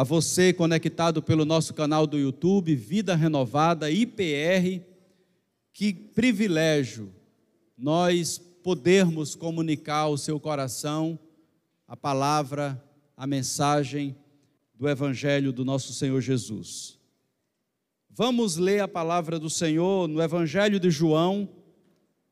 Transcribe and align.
a 0.00 0.02
você 0.02 0.50
conectado 0.50 1.22
pelo 1.22 1.44
nosso 1.44 1.74
canal 1.74 2.06
do 2.06 2.18
YouTube, 2.18 2.74
Vida 2.74 3.14
Renovada, 3.14 3.90
IPR. 3.90 4.82
Que 5.74 5.92
privilégio 5.92 7.12
nós 7.76 8.38
podermos 8.38 9.34
comunicar 9.34 10.04
ao 10.04 10.16
seu 10.16 10.40
coração 10.40 11.18
a 11.86 11.94
palavra, 11.94 12.82
a 13.14 13.26
mensagem 13.26 14.16
do 14.74 14.88
Evangelho 14.88 15.52
do 15.52 15.66
nosso 15.66 15.92
Senhor 15.92 16.22
Jesus. 16.22 16.98
Vamos 18.08 18.56
ler 18.56 18.80
a 18.80 18.88
palavra 18.88 19.38
do 19.38 19.50
Senhor 19.50 20.08
no 20.08 20.22
Evangelho 20.22 20.80
de 20.80 20.90
João, 20.90 21.46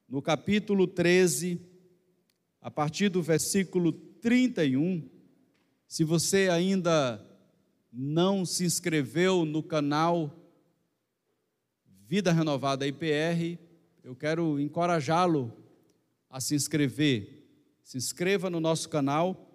no 0.09 0.23
capítulo 0.23 0.87
13, 0.87 1.61
a 2.63 2.71
partir 2.71 3.11
do 3.11 3.21
versículo 3.21 3.93
31. 3.93 5.07
Se 5.87 6.03
você 6.03 6.49
ainda 6.49 7.28
não 7.93 8.45
se 8.45 8.65
inscreveu 8.65 9.45
no 9.45 9.63
canal 9.63 10.35
Vida 12.07 12.33
Renovada 12.33 12.87
IPR, 12.87 13.59
eu 14.03 14.17
quero 14.17 14.59
encorajá-lo 14.59 15.53
a 16.31 16.41
se 16.41 16.55
inscrever. 16.55 17.47
Se 17.83 17.99
inscreva 17.99 18.49
no 18.49 18.61
nosso 18.61 18.89
canal. 18.89 19.55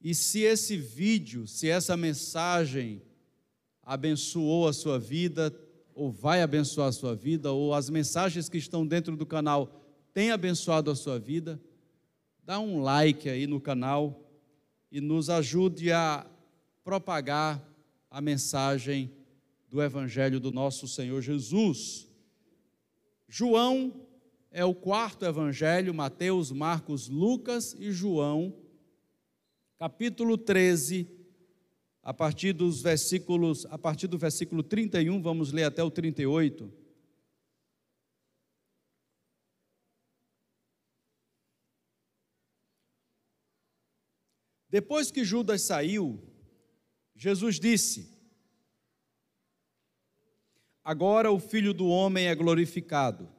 E 0.00 0.14
se 0.14 0.42
esse 0.42 0.76
vídeo, 0.76 1.48
se 1.48 1.68
essa 1.68 1.96
mensagem 1.96 3.02
abençoou 3.82 4.68
a 4.68 4.72
sua 4.72 4.98
vida, 4.98 5.52
ou 5.92 6.10
vai 6.12 6.40
abençoar 6.40 6.88
a 6.88 6.92
sua 6.92 7.16
vida, 7.16 7.50
ou 7.50 7.74
as 7.74 7.90
mensagens 7.90 8.48
que 8.48 8.58
estão 8.58 8.86
dentro 8.86 9.16
do 9.16 9.26
canal 9.26 9.84
têm 10.14 10.30
abençoado 10.30 10.90
a 10.90 10.94
sua 10.94 11.18
vida, 11.18 11.60
dá 12.44 12.60
um 12.60 12.80
like 12.80 13.28
aí 13.28 13.46
no 13.46 13.60
canal 13.60 14.24
e 14.90 15.00
nos 15.00 15.28
ajude 15.28 15.90
a 15.90 16.24
propagar 16.82 17.62
a 18.10 18.20
mensagem 18.20 19.12
do 19.68 19.82
Evangelho 19.82 20.40
do 20.40 20.50
nosso 20.50 20.88
Senhor 20.88 21.20
Jesus. 21.20 22.08
João 23.28 24.08
é 24.50 24.64
o 24.64 24.74
quarto 24.74 25.24
evangelho, 25.24 25.94
Mateus, 25.94 26.50
Marcos, 26.50 27.08
Lucas 27.08 27.74
e 27.78 27.92
João, 27.92 28.56
capítulo 29.78 30.36
13, 30.36 31.08
a 32.02 32.12
partir 32.12 32.52
dos 32.52 32.82
versículos, 32.82 33.64
a 33.66 33.78
partir 33.78 34.08
do 34.08 34.18
versículo 34.18 34.62
31, 34.62 35.22
vamos 35.22 35.52
ler 35.52 35.64
até 35.64 35.84
o 35.84 35.90
38. 35.90 36.72
Depois 44.68 45.10
que 45.10 45.24
Judas 45.24 45.62
saiu, 45.62 46.29
Jesus 47.22 47.60
disse: 47.60 48.18
Agora 50.82 51.30
o 51.30 51.38
Filho 51.38 51.74
do 51.74 51.86
Homem 51.86 52.28
é 52.28 52.34
glorificado, 52.34 53.30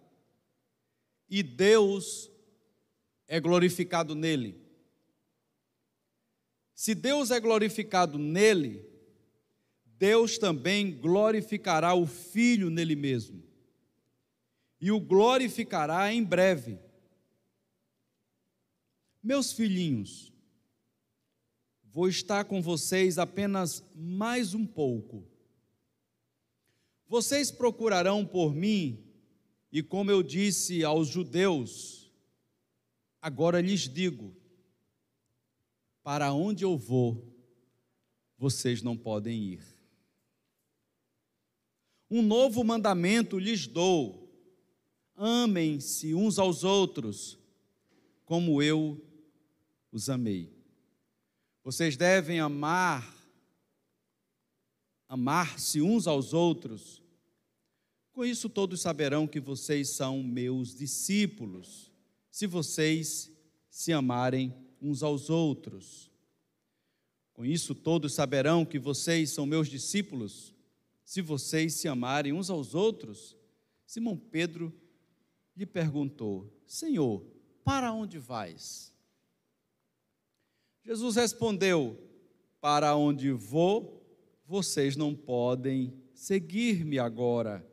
e 1.27 1.41
Deus 1.41 2.29
é 3.27 3.39
glorificado 3.39 4.13
nele. 4.13 4.61
Se 6.75 6.93
Deus 6.93 7.31
é 7.31 7.39
glorificado 7.39 8.19
nele, 8.19 8.87
Deus 9.83 10.37
também 10.37 10.99
glorificará 10.99 11.95
o 11.95 12.05
Filho 12.05 12.69
nele 12.69 12.95
mesmo, 12.95 13.43
e 14.79 14.91
o 14.91 14.99
glorificará 14.99 16.13
em 16.13 16.23
breve. 16.23 16.77
Meus 19.23 19.51
filhinhos, 19.51 20.30
vou 21.93 22.07
estar 22.07 22.45
com 22.45 22.61
vocês 22.61 23.17
apenas 23.17 23.83
mais 23.95 24.53
um 24.53 24.65
pouco 24.65 25.31
vocês 27.11 27.51
procurarão 27.51 28.25
por 28.25 28.55
mim, 28.55 29.03
e 29.69 29.83
como 29.83 30.09
eu 30.09 30.23
disse 30.23 30.81
aos 30.81 31.09
judeus, 31.09 32.09
agora 33.21 33.59
lhes 33.59 33.81
digo: 33.81 34.33
para 36.01 36.31
onde 36.31 36.63
eu 36.63 36.77
vou, 36.77 37.35
vocês 38.37 38.81
não 38.81 38.95
podem 38.95 39.43
ir. 39.43 39.61
Um 42.09 42.21
novo 42.21 42.63
mandamento 42.63 43.37
lhes 43.37 43.67
dou: 43.67 44.33
amem-se 45.13 46.15
uns 46.15 46.39
aos 46.39 46.63
outros, 46.63 47.37
como 48.23 48.63
eu 48.63 49.05
os 49.91 50.09
amei. 50.09 50.60
Vocês 51.63 51.95
devem 51.95 52.39
amar, 52.39 53.15
amar-se 55.07 55.81
uns 55.81 56.07
aos 56.07 56.33
outros 56.33 57.01
com 58.13 58.25
isso 58.25 58.49
todos 58.49 58.81
saberão 58.81 59.25
que 59.25 59.39
vocês 59.39 59.89
são 59.89 60.21
meus 60.21 60.75
discípulos, 60.75 61.91
se 62.29 62.45
vocês 62.45 63.31
se 63.69 63.93
amarem 63.93 64.53
uns 64.81 65.01
aos 65.01 65.29
outros. 65.29 66.11
Com 67.33 67.45
isso 67.45 67.73
todos 67.73 68.13
saberão 68.13 68.65
que 68.65 68.77
vocês 68.77 69.29
são 69.29 69.45
meus 69.45 69.69
discípulos, 69.69 70.53
se 71.05 71.21
vocês 71.21 71.75
se 71.75 71.87
amarem 71.87 72.33
uns 72.33 72.49
aos 72.49 72.75
outros. 72.75 73.35
Simão 73.87 74.17
Pedro 74.17 74.73
lhe 75.55 75.65
perguntou: 75.65 76.51
Senhor, 76.67 77.25
para 77.63 77.93
onde 77.93 78.19
vais? 78.19 78.90
Jesus 80.83 81.15
respondeu: 81.15 81.97
Para 82.59 82.95
onde 82.95 83.31
vou, 83.31 84.05
vocês 84.45 84.95
não 84.95 85.15
podem 85.15 85.93
seguir-me 86.13 86.99
agora 86.99 87.69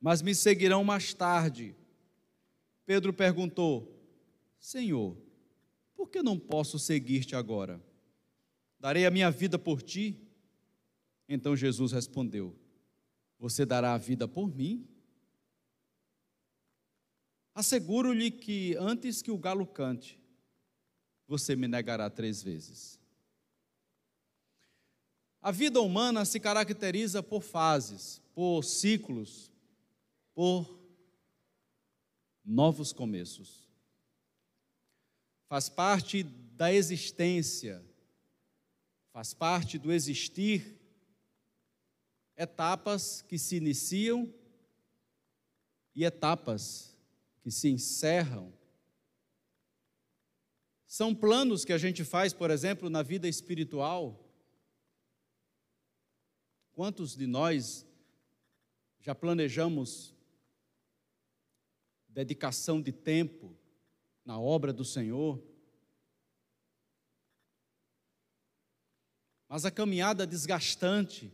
mas 0.00 0.22
me 0.22 0.34
seguirão 0.34 0.82
mais 0.82 1.12
tarde. 1.12 1.76
Pedro 2.86 3.12
perguntou: 3.12 3.94
Senhor, 4.58 5.16
por 5.94 6.08
que 6.08 6.22
não 6.22 6.38
posso 6.38 6.78
seguir-te 6.78 7.36
agora? 7.36 7.80
Darei 8.78 9.04
a 9.04 9.10
minha 9.10 9.30
vida 9.30 9.58
por 9.58 9.82
ti? 9.82 10.18
Então 11.28 11.54
Jesus 11.54 11.92
respondeu: 11.92 12.56
Você 13.38 13.66
dará 13.66 13.92
a 13.92 13.98
vida 13.98 14.26
por 14.26 14.48
mim? 14.48 14.88
Asseguro-lhe 17.54 18.30
que 18.30 18.74
antes 18.76 19.20
que 19.20 19.30
o 19.30 19.36
galo 19.36 19.66
cante, 19.66 20.19
você 21.30 21.54
me 21.54 21.68
negará 21.68 22.10
três 22.10 22.42
vezes. 22.42 22.98
A 25.40 25.52
vida 25.52 25.80
humana 25.80 26.24
se 26.24 26.40
caracteriza 26.40 27.22
por 27.22 27.40
fases, 27.40 28.20
por 28.34 28.64
ciclos, 28.64 29.52
por 30.34 30.76
novos 32.44 32.92
começos. 32.92 33.70
Faz 35.48 35.68
parte 35.68 36.24
da 36.24 36.72
existência, 36.72 37.80
faz 39.12 39.32
parte 39.32 39.78
do 39.78 39.92
existir, 39.92 40.80
etapas 42.36 43.22
que 43.22 43.38
se 43.38 43.54
iniciam 43.54 44.34
e 45.94 46.04
etapas 46.04 46.92
que 47.40 47.52
se 47.52 47.68
encerram. 47.68 48.52
São 50.90 51.14
planos 51.14 51.64
que 51.64 51.72
a 51.72 51.78
gente 51.78 52.04
faz, 52.04 52.32
por 52.32 52.50
exemplo, 52.50 52.90
na 52.90 53.00
vida 53.00 53.28
espiritual. 53.28 54.28
Quantos 56.72 57.14
de 57.14 57.28
nós 57.28 57.86
já 58.98 59.14
planejamos 59.14 60.12
dedicação 62.08 62.82
de 62.82 62.90
tempo 62.90 63.56
na 64.24 64.40
obra 64.40 64.72
do 64.72 64.84
Senhor. 64.84 65.40
Mas 69.48 69.64
a 69.64 69.70
caminhada 69.70 70.26
desgastante 70.26 71.32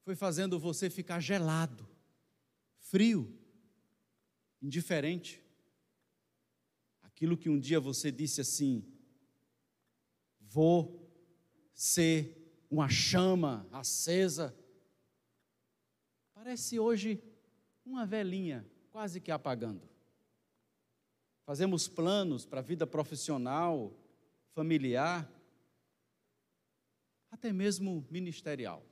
foi 0.00 0.16
fazendo 0.16 0.58
você 0.58 0.88
ficar 0.88 1.20
gelado, 1.20 1.86
frio, 2.78 3.38
indiferente. 4.62 5.44
Aquilo 7.20 7.36
que 7.36 7.50
um 7.50 7.60
dia 7.60 7.78
você 7.78 8.10
disse 8.10 8.40
assim: 8.40 8.82
vou 10.40 11.06
ser 11.74 12.64
uma 12.70 12.88
chama 12.88 13.68
acesa, 13.70 14.56
parece 16.32 16.80
hoje 16.80 17.22
uma 17.84 18.06
velhinha 18.06 18.66
quase 18.90 19.20
que 19.20 19.30
apagando. 19.30 19.86
Fazemos 21.44 21.86
planos 21.86 22.46
para 22.46 22.60
a 22.60 22.62
vida 22.62 22.86
profissional, 22.86 23.94
familiar, 24.54 25.30
até 27.30 27.52
mesmo 27.52 28.02
ministerial. 28.10 28.82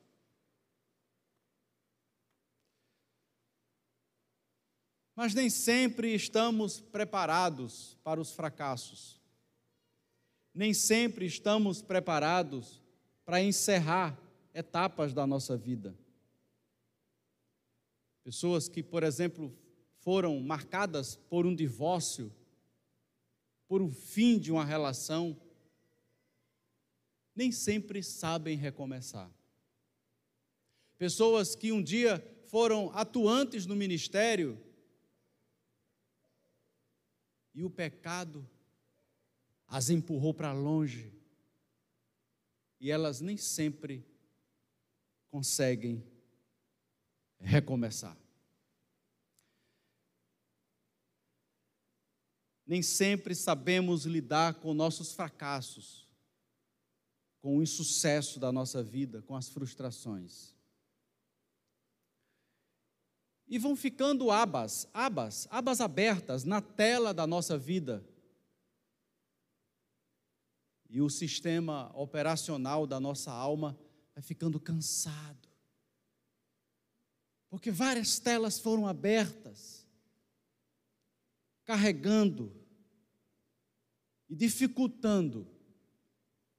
Mas 5.19 5.35
nem 5.35 5.51
sempre 5.51 6.15
estamos 6.15 6.81
preparados 6.81 7.99
para 8.05 8.21
os 8.21 8.31
fracassos. 8.31 9.21
Nem 10.55 10.73
sempre 10.73 11.27
estamos 11.27 11.83
preparados 11.83 12.81
para 13.25 13.43
encerrar 13.43 14.17
etapas 14.55 15.13
da 15.13 15.27
nossa 15.27 15.57
vida. 15.57 15.93
Pessoas 18.23 18.69
que, 18.69 18.81
por 18.81 19.03
exemplo, 19.03 19.53
foram 20.03 20.39
marcadas 20.39 21.17
por 21.17 21.47
um 21.47 21.53
divórcio, 21.53 22.33
por 23.67 23.83
um 23.83 23.91
fim 23.91 24.39
de 24.39 24.53
uma 24.53 24.65
relação, 24.65 25.37
nem 27.35 27.51
sempre 27.51 28.05
sabem 28.05 28.57
recomeçar. 28.57 29.29
Pessoas 30.97 31.57
que 31.57 31.73
um 31.73 31.83
dia 31.83 32.25
foram 32.47 32.93
atuantes 32.97 33.67
no 33.67 33.75
ministério 33.75 34.68
e 37.55 37.65
o 37.65 37.71
pecado 37.71 38.49
as 39.67 39.91
empurrou 39.91 40.33
para 40.33 40.53
longe 40.53 41.13
e 42.81 42.91
elas 42.91 43.21
nem 43.21 43.37
sempre 43.37 44.05
conseguem 45.31 46.03
recomeçar. 47.39 48.17
Nem 52.67 52.83
sempre 52.83 53.35
sabemos 53.35 54.05
lidar 54.05 54.55
com 54.55 54.75
nossos 54.75 55.15
fracassos, 55.15 56.07
com 57.41 57.59
o 57.59 57.63
insucesso 57.63 58.39
da 58.39 58.53
nossa 58.53 58.83
vida, 58.83 59.23
com 59.23 59.35
as 59.35 59.49
frustrações. 59.49 60.58
E 63.49 63.59
vão 63.59 63.75
ficando 63.75 64.31
abas, 64.31 64.87
abas, 64.93 65.49
abas 65.51 65.81
abertas 65.81 66.45
na 66.45 66.61
tela 66.61 67.15
da 67.15 67.27
nossa 67.27 67.57
vida. 67.57 68.05
E 70.91 71.01
o 71.01 71.09
sistema 71.09 71.91
operacional 71.95 72.87
da 72.87 73.01
nossa 73.01 73.31
alma 73.31 73.79
vai 74.15 74.23
ficando 74.23 74.61
cansado. 74.61 75.49
Porque 77.49 77.71
várias 77.71 78.19
telas 78.19 78.59
foram 78.59 78.87
abertas, 78.87 79.87
carregando 81.65 82.55
e 84.29 84.37
dificultando 84.37 85.47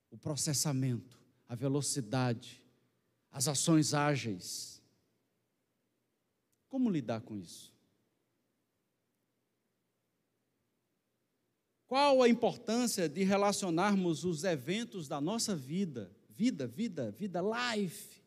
o 0.10 0.18
processamento, 0.18 1.20
a 1.48 1.56
velocidade, 1.56 2.64
as 3.32 3.48
ações 3.48 3.94
ágeis. 3.94 4.79
Como 6.70 6.90
lidar 6.90 7.22
com 7.22 7.36
isso? 7.36 7.74
Qual 11.88 12.22
a 12.22 12.30
importância 12.30 13.10
de 13.10 13.24
relacionarmos 13.24 14.24
os 14.24 14.44
eventos 14.44 15.08
da 15.08 15.20
nossa 15.20 15.56
vida, 15.56 16.16
vida, 16.30 16.68
vida, 16.68 17.10
vida, 17.10 17.42
life, 17.42 18.22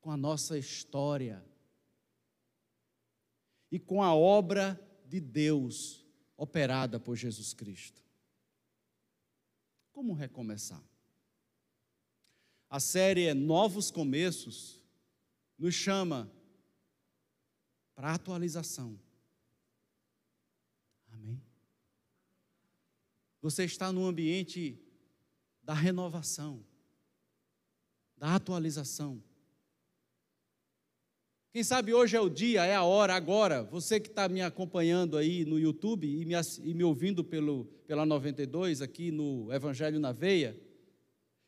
com 0.00 0.10
a 0.10 0.16
nossa 0.16 0.58
história 0.58 1.46
e 3.70 3.78
com 3.78 4.02
a 4.02 4.12
obra 4.12 4.78
de 5.06 5.20
Deus 5.20 6.04
operada 6.36 6.98
por 6.98 7.14
Jesus 7.14 7.54
Cristo? 7.54 8.02
Como 9.92 10.12
recomeçar? 10.12 10.82
A 12.68 12.80
série 12.80 13.32
Novos 13.32 13.92
Começos 13.92 14.82
nos 15.56 15.76
chama 15.76 16.28
para 18.00 18.14
atualização. 18.14 18.98
Amém? 21.12 21.38
Você 23.42 23.64
está 23.64 23.92
no 23.92 24.06
ambiente 24.06 24.80
da 25.62 25.74
renovação, 25.74 26.64
da 28.16 28.34
atualização. 28.34 29.22
Quem 31.52 31.62
sabe 31.62 31.92
hoje 31.92 32.16
é 32.16 32.20
o 32.22 32.30
dia, 32.30 32.64
é 32.64 32.74
a 32.74 32.84
hora, 32.84 33.14
agora. 33.14 33.64
Você 33.64 34.00
que 34.00 34.08
está 34.08 34.30
me 34.30 34.40
acompanhando 34.40 35.18
aí 35.18 35.44
no 35.44 35.58
YouTube 35.58 36.06
e 36.06 36.24
me, 36.24 36.34
e 36.62 36.72
me 36.72 36.84
ouvindo 36.84 37.22
pelo, 37.22 37.66
pela 37.86 38.06
92 38.06 38.80
aqui 38.80 39.10
no 39.10 39.52
Evangelho 39.52 40.00
na 40.00 40.10
Veia. 40.10 40.58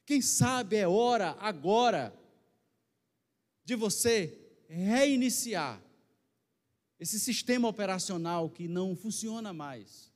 Quem 0.04 0.20
sabe 0.20 0.76
é 0.76 0.86
hora, 0.86 1.30
agora, 1.40 2.14
de 3.64 3.74
você 3.74 4.38
reiniciar 4.68 5.82
esse 7.02 7.18
sistema 7.18 7.66
operacional 7.66 8.48
que 8.48 8.68
não 8.68 8.94
funciona 8.94 9.52
mais. 9.52 10.12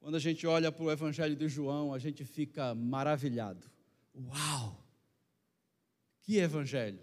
Quando 0.00 0.16
a 0.16 0.18
gente 0.18 0.44
olha 0.48 0.72
para 0.72 0.82
o 0.82 0.90
Evangelho 0.90 1.36
de 1.36 1.48
João, 1.48 1.94
a 1.94 1.98
gente 2.00 2.24
fica 2.24 2.74
maravilhado. 2.74 3.70
Uau! 4.16 4.84
Que 6.22 6.38
Evangelho! 6.38 6.98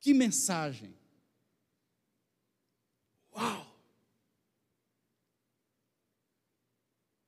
Que 0.00 0.12
mensagem! 0.12 0.94
Uau! 3.34 3.74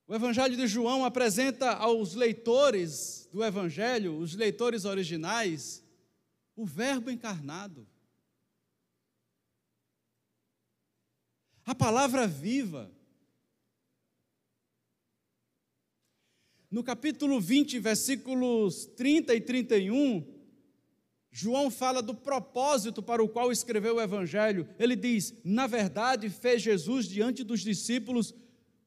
O 0.07 0.15
Evangelho 0.15 0.59
de 0.59 0.67
João 0.67 1.07
apresenta 1.07 1.73
aos 1.73 2.15
leitores 2.15 3.27
do 3.33 3.43
Evangelho, 3.43 4.19
os 4.19 4.35
leitores 4.35 4.85
originais, 4.85 5.83
o 6.55 6.67
Verbo 6.67 7.11
encarnado. 7.11 7.94
A 11.65 11.75
palavra 11.75 12.27
viva. 12.27 12.91
No 16.71 16.83
capítulo 16.83 17.41
20, 17.41 17.79
versículos 17.79 18.85
30 18.97 19.35
e 19.35 19.41
31, 19.41 20.27
João 21.31 21.71
fala 21.71 22.03
do 22.03 22.15
propósito 22.15 23.03
para 23.03 23.23
o 23.23 23.29
qual 23.29 23.51
escreveu 23.51 23.97
o 23.97 24.01
Evangelho. 24.01 24.69
Ele 24.79 24.95
diz: 24.95 25.35
Na 25.45 25.67
verdade, 25.67 26.29
fez 26.29 26.63
Jesus 26.63 27.07
diante 27.07 27.43
dos 27.43 27.61
discípulos 27.61 28.35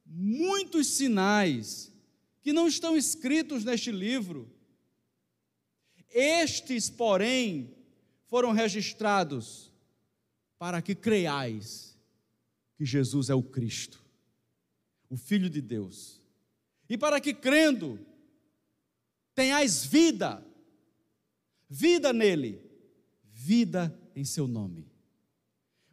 muitos 0.05 0.87
sinais 0.87 1.93
que 2.41 2.53
não 2.53 2.67
estão 2.67 2.95
escritos 2.95 3.63
neste 3.63 3.91
livro. 3.91 4.49
Estes, 6.09 6.89
porém, 6.89 7.75
foram 8.27 8.51
registrados 8.51 9.71
para 10.57 10.81
que 10.81 10.95
creiais 10.95 11.96
que 12.77 12.85
Jesus 12.85 13.29
é 13.29 13.35
o 13.35 13.41
Cristo, 13.41 14.05
o 15.09 15.17
Filho 15.17 15.49
de 15.49 15.61
Deus. 15.61 16.21
E 16.87 16.97
para 16.97 17.19
que 17.19 17.33
crendo, 17.33 17.99
tenhais 19.33 19.83
vida, 19.83 20.45
vida 21.67 22.13
nele, 22.13 22.61
vida 23.23 23.99
em 24.15 24.23
seu 24.23 24.47
nome. 24.47 24.87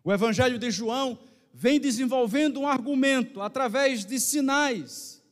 O 0.05 0.13
Evangelho 0.13 0.59
de 0.59 0.71
João 0.71 1.19
vem 1.53 1.81
desenvolvendo 1.81 2.61
um 2.61 2.69
argumento 2.69 3.41
através 3.41 4.05
de 4.05 4.21
sinais 4.21 5.23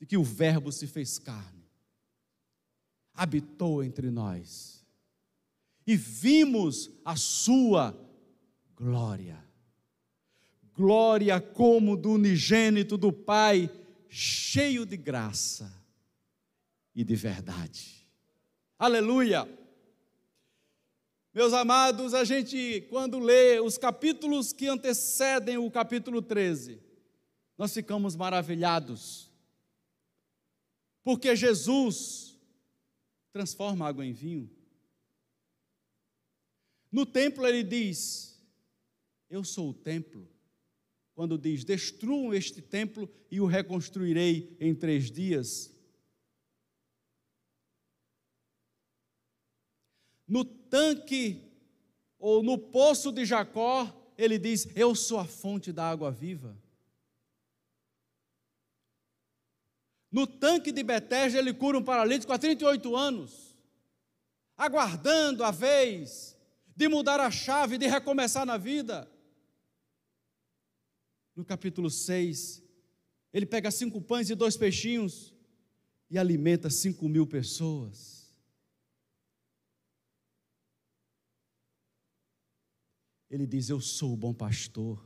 de 0.00 0.06
que 0.06 0.16
o 0.16 0.24
Verbo 0.24 0.72
se 0.72 0.86
fez 0.86 1.18
carne, 1.18 1.64
habitou 3.14 3.84
entre 3.84 4.10
nós 4.10 4.84
e 5.86 5.96
vimos 5.96 6.90
a 7.04 7.16
sua 7.16 7.96
glória 8.76 9.47
glória 10.78 11.40
como 11.40 11.96
do 11.96 12.12
unigênito 12.12 12.96
do 12.96 13.12
Pai, 13.12 13.68
cheio 14.08 14.86
de 14.86 14.96
graça 14.96 15.68
e 16.94 17.02
de 17.02 17.16
verdade. 17.16 18.08
Aleluia! 18.78 19.48
Meus 21.34 21.52
amados, 21.52 22.14
a 22.14 22.22
gente, 22.22 22.86
quando 22.90 23.18
lê 23.18 23.58
os 23.58 23.76
capítulos 23.76 24.52
que 24.52 24.68
antecedem 24.68 25.58
o 25.58 25.68
capítulo 25.68 26.22
13, 26.22 26.80
nós 27.56 27.74
ficamos 27.74 28.14
maravilhados, 28.14 29.32
porque 31.02 31.34
Jesus 31.34 32.38
transforma 33.32 33.88
água 33.88 34.06
em 34.06 34.12
vinho. 34.12 34.48
No 36.90 37.04
templo 37.04 37.44
ele 37.44 37.64
diz: 37.64 38.40
Eu 39.28 39.42
sou 39.42 39.70
o 39.70 39.74
templo 39.74 40.37
quando 41.18 41.36
diz: 41.36 41.64
Destruam 41.64 42.32
este 42.32 42.62
templo 42.62 43.10
e 43.28 43.40
o 43.40 43.46
reconstruirei 43.46 44.56
em 44.60 44.72
três 44.72 45.10
dias. 45.10 45.76
No 50.28 50.44
tanque 50.44 51.42
ou 52.20 52.40
no 52.40 52.56
poço 52.56 53.10
de 53.10 53.24
Jacó, 53.24 54.12
ele 54.16 54.38
diz: 54.38 54.68
Eu 54.76 54.94
sou 54.94 55.18
a 55.18 55.24
fonte 55.24 55.72
da 55.72 55.90
água 55.90 56.12
viva. 56.12 56.56
No 60.12 60.24
tanque 60.24 60.70
de 60.70 60.84
Betesda, 60.84 61.40
ele 61.40 61.52
cura 61.52 61.78
um 61.78 61.84
paralítico 61.84 62.32
há 62.32 62.38
38 62.38 62.94
anos, 62.94 63.56
aguardando 64.56 65.42
a 65.42 65.50
vez 65.50 66.38
de 66.76 66.86
mudar 66.86 67.18
a 67.18 67.28
chave, 67.28 67.76
de 67.76 67.88
recomeçar 67.88 68.46
na 68.46 68.56
vida 68.56 69.17
no 71.38 71.44
capítulo 71.44 71.88
6, 71.88 72.64
Ele 73.32 73.46
pega 73.46 73.70
cinco 73.70 74.00
pães 74.00 74.28
e 74.28 74.34
dois 74.34 74.56
peixinhos 74.56 75.32
e 76.10 76.18
alimenta 76.18 76.68
cinco 76.68 77.08
mil 77.08 77.28
pessoas. 77.28 78.34
Ele 83.30 83.46
diz: 83.46 83.68
Eu 83.68 83.80
sou 83.80 84.14
o 84.14 84.16
bom 84.16 84.34
pastor, 84.34 85.00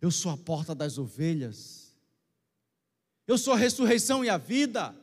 eu 0.00 0.12
sou 0.12 0.30
a 0.30 0.36
porta 0.36 0.72
das 0.72 0.98
ovelhas, 0.98 1.98
eu 3.26 3.36
sou 3.36 3.54
a 3.54 3.56
ressurreição 3.56 4.24
e 4.24 4.28
a 4.28 4.38
vida. 4.38 4.96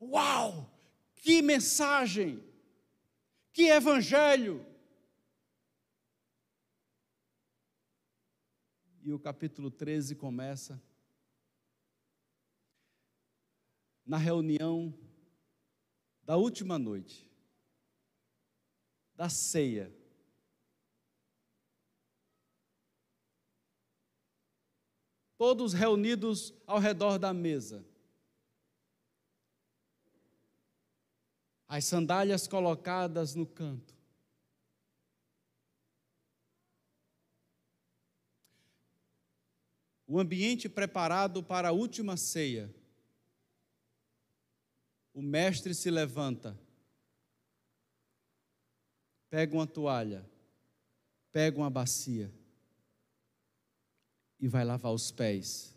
Uau! 0.00 0.68
Que 1.14 1.40
mensagem! 1.42 2.42
Que 3.52 3.68
evangelho! 3.68 4.67
E 9.08 9.12
o 9.14 9.18
capítulo 9.18 9.70
13 9.70 10.14
começa 10.16 10.78
na 14.04 14.18
reunião 14.18 14.92
da 16.24 16.36
última 16.36 16.78
noite, 16.78 17.26
da 19.14 19.30
ceia. 19.30 19.90
Todos 25.38 25.72
reunidos 25.72 26.52
ao 26.66 26.78
redor 26.78 27.18
da 27.18 27.32
mesa. 27.32 27.82
As 31.66 31.86
sandálias 31.86 32.46
colocadas 32.46 33.34
no 33.34 33.46
canto. 33.46 33.97
O 40.10 40.18
ambiente 40.18 40.70
preparado 40.70 41.42
para 41.44 41.68
a 41.68 41.72
última 41.72 42.16
ceia 42.16 42.74
o 45.12 45.20
mestre 45.20 45.74
se 45.74 45.90
levanta, 45.90 46.58
pega 49.28 49.52
uma 49.52 49.66
toalha, 49.66 50.24
pega 51.30 51.58
uma 51.58 51.68
bacia 51.68 52.32
e 54.40 54.48
vai 54.48 54.64
lavar 54.64 54.92
os 54.92 55.10
pés 55.10 55.76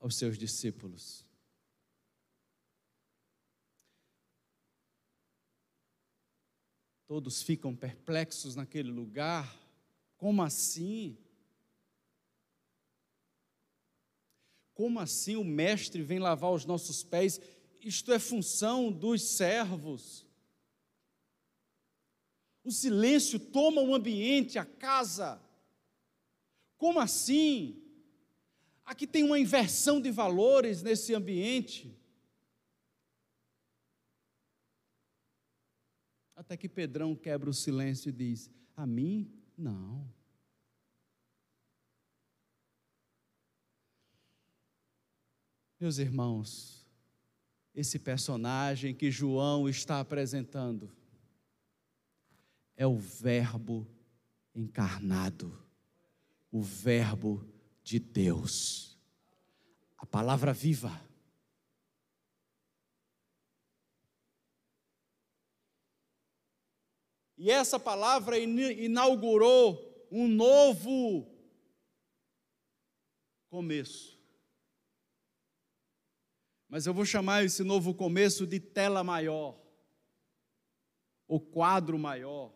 aos 0.00 0.16
seus 0.16 0.36
discípulos. 0.36 1.24
Todos 7.06 7.42
ficam 7.42 7.74
perplexos 7.74 8.54
naquele 8.54 8.90
lugar. 8.90 9.58
Como 10.16 10.42
assim? 10.42 11.16
Como 14.80 14.98
assim 14.98 15.36
o 15.36 15.44
mestre 15.44 16.02
vem 16.02 16.18
lavar 16.18 16.52
os 16.52 16.64
nossos 16.64 17.04
pés? 17.04 17.38
isto 17.82 18.10
é 18.14 18.18
função 18.18 18.90
dos 18.90 19.20
servos. 19.20 20.26
O 22.64 22.70
silêncio 22.70 23.38
toma 23.38 23.82
o 23.82 23.94
ambiente, 23.94 24.58
a 24.58 24.64
casa. 24.64 25.38
Como 26.78 26.98
assim? 26.98 27.82
Aqui 28.82 29.06
tem 29.06 29.22
uma 29.22 29.38
inversão 29.38 30.00
de 30.00 30.10
valores 30.10 30.82
nesse 30.82 31.12
ambiente. 31.12 31.94
Até 36.34 36.56
que 36.56 36.70
Pedrão 36.70 37.14
quebra 37.14 37.50
o 37.50 37.54
silêncio 37.54 38.08
e 38.08 38.12
diz: 38.12 38.50
A 38.74 38.86
mim, 38.86 39.30
não. 39.58 40.10
Meus 45.80 45.96
irmãos, 45.96 46.86
esse 47.74 47.98
personagem 47.98 48.94
que 48.94 49.10
João 49.10 49.66
está 49.66 49.98
apresentando 49.98 50.94
é 52.76 52.86
o 52.86 52.98
Verbo 52.98 53.90
encarnado, 54.54 55.58
o 56.52 56.60
Verbo 56.60 57.50
de 57.82 57.98
Deus, 57.98 58.98
a 59.96 60.04
palavra 60.04 60.52
viva. 60.52 61.02
E 67.38 67.50
essa 67.50 67.80
palavra 67.80 68.38
inaugurou 68.38 70.06
um 70.10 70.28
novo 70.28 71.26
começo 73.48 74.19
mas 76.70 76.86
eu 76.86 76.94
vou 76.94 77.04
chamar 77.04 77.44
esse 77.44 77.64
novo 77.64 77.92
começo 77.92 78.46
de 78.46 78.60
tela 78.60 79.02
maior, 79.02 79.60
ou 81.26 81.40
quadro 81.40 81.98
maior. 81.98 82.54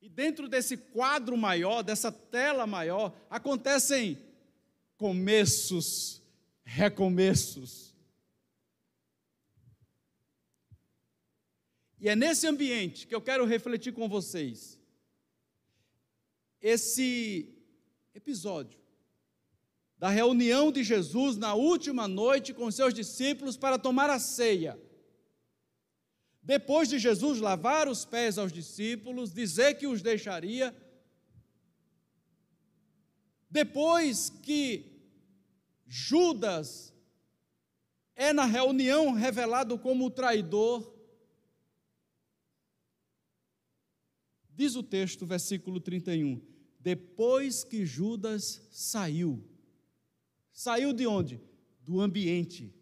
E 0.00 0.08
dentro 0.08 0.48
desse 0.48 0.78
quadro 0.78 1.36
maior, 1.36 1.82
dessa 1.82 2.10
tela 2.10 2.66
maior, 2.66 3.14
acontecem 3.28 4.18
começos, 4.96 6.22
recomeços. 6.64 7.94
E 12.00 12.08
é 12.08 12.16
nesse 12.16 12.46
ambiente 12.46 13.06
que 13.06 13.14
eu 13.14 13.20
quero 13.20 13.44
refletir 13.44 13.92
com 13.92 14.08
vocês. 14.08 14.80
Esse 16.58 17.54
episódio 18.14 18.85
da 19.98 20.10
reunião 20.10 20.70
de 20.70 20.84
Jesus 20.84 21.36
na 21.36 21.54
última 21.54 22.06
noite 22.06 22.52
com 22.52 22.70
seus 22.70 22.92
discípulos 22.92 23.56
para 23.56 23.78
tomar 23.78 24.10
a 24.10 24.18
ceia. 24.18 24.78
Depois 26.42 26.88
de 26.88 26.98
Jesus 26.98 27.40
lavar 27.40 27.88
os 27.88 28.04
pés 28.04 28.38
aos 28.38 28.52
discípulos, 28.52 29.32
dizer 29.32 29.74
que 29.74 29.86
os 29.86 30.02
deixaria, 30.02 30.74
depois 33.50 34.30
que 34.30 34.84
Judas 35.86 36.92
é 38.14 38.32
na 38.32 38.44
reunião 38.44 39.12
revelado 39.12 39.78
como 39.78 40.10
traidor, 40.10 40.94
diz 44.50 44.76
o 44.76 44.82
texto, 44.82 45.26
versículo 45.26 45.80
31, 45.80 46.40
depois 46.78 47.64
que 47.64 47.84
Judas 47.84 48.62
saiu, 48.70 49.55
Saiu 50.56 50.94
de 50.94 51.06
onde? 51.06 51.38
Do 51.82 52.00
ambiente. 52.00 52.74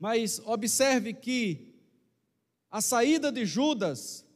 Mas 0.00 0.40
observe 0.40 1.14
que 1.14 1.80
a 2.68 2.80
saída 2.80 3.30
de 3.30 3.46
Judas 3.46 4.26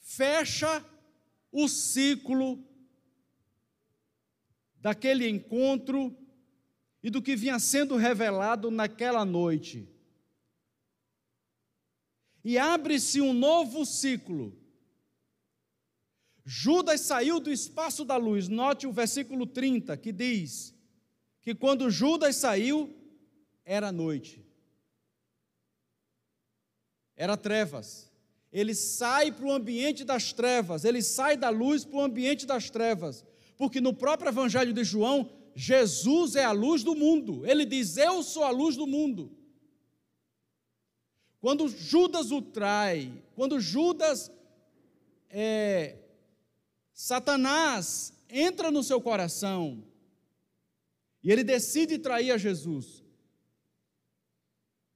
fecha 0.00 0.84
o 1.50 1.66
ciclo 1.66 2.62
daquele 4.76 5.26
encontro 5.26 6.14
e 7.02 7.08
do 7.08 7.22
que 7.22 7.34
vinha 7.34 7.58
sendo 7.58 7.96
revelado 7.96 8.70
naquela 8.70 9.24
noite. 9.24 9.88
E 12.44 12.58
abre-se 12.58 13.22
um 13.22 13.32
novo 13.32 13.86
ciclo 13.86 14.57
Judas 16.50 17.02
saiu 17.02 17.38
do 17.38 17.52
espaço 17.52 18.06
da 18.06 18.16
luz. 18.16 18.48
Note 18.48 18.86
o 18.86 18.92
versículo 18.92 19.46
30 19.46 19.94
que 19.98 20.10
diz 20.10 20.74
que 21.42 21.54
quando 21.54 21.90
Judas 21.90 22.36
saiu, 22.36 22.96
era 23.66 23.92
noite. 23.92 24.42
Era 27.14 27.36
trevas. 27.36 28.10
Ele 28.50 28.74
sai 28.74 29.30
para 29.30 29.44
o 29.44 29.52
ambiente 29.52 30.04
das 30.04 30.32
trevas, 30.32 30.86
ele 30.86 31.02
sai 31.02 31.36
da 31.36 31.50
luz 31.50 31.84
para 31.84 31.98
o 31.98 32.02
ambiente 32.02 32.46
das 32.46 32.70
trevas. 32.70 33.26
Porque 33.58 33.78
no 33.78 33.92
próprio 33.92 34.30
Evangelho 34.30 34.72
de 34.72 34.84
João, 34.84 35.30
Jesus 35.54 36.34
é 36.34 36.44
a 36.44 36.52
luz 36.52 36.82
do 36.82 36.94
mundo. 36.94 37.44
Ele 37.44 37.66
diz: 37.66 37.98
Eu 37.98 38.22
sou 38.22 38.42
a 38.42 38.50
luz 38.50 38.74
do 38.74 38.86
mundo. 38.86 39.30
Quando 41.42 41.68
Judas 41.68 42.30
o 42.30 42.40
trai, 42.40 43.12
quando 43.34 43.60
Judas 43.60 44.32
é, 45.28 46.07
Satanás 47.00 48.12
entra 48.28 48.72
no 48.72 48.82
seu 48.82 49.00
coração 49.00 49.86
e 51.22 51.30
ele 51.30 51.44
decide 51.44 51.96
trair 51.96 52.32
a 52.32 52.36
Jesus. 52.36 53.04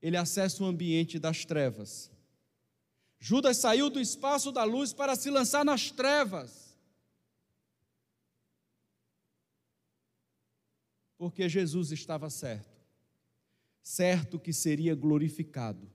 Ele 0.03 0.17
acessa 0.17 0.65
o 0.65 0.67
ambiente 0.67 1.17
das 1.21 1.45
trevas. 1.45 2.11
Judas 3.21 3.59
saiu 3.59 3.89
do 3.89 4.01
espaço 4.01 4.51
da 4.51 4.65
luz 4.65 4.93
para 4.93 5.15
se 5.15 5.31
lançar 5.31 5.65
nas 5.65 5.93
trevas. 5.93 6.77
Porque 11.17 11.49
Jesus 11.49 11.93
estava 11.93 12.29
certo. 12.29 12.83
Certo 13.81 14.41
que 14.41 14.53
seria 14.53 14.97
glorificado 14.97 15.89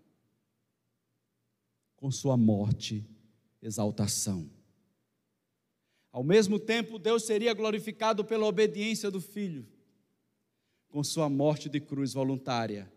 com 1.98 2.10
sua 2.10 2.38
morte 2.38 3.06
exaltação. 3.62 4.57
Ao 6.12 6.24
mesmo 6.24 6.60
tempo, 6.60 6.98
Deus 6.98 7.26
seria 7.26 7.54
glorificado 7.54 8.24
pela 8.26 8.46
obediência 8.46 9.12
do 9.12 9.22
Filho, 9.22 9.68
com 10.90 11.04
sua 11.04 11.30
morte 11.30 11.70
de 11.70 11.80
cruz 11.80 12.14
voluntária, 12.14 12.92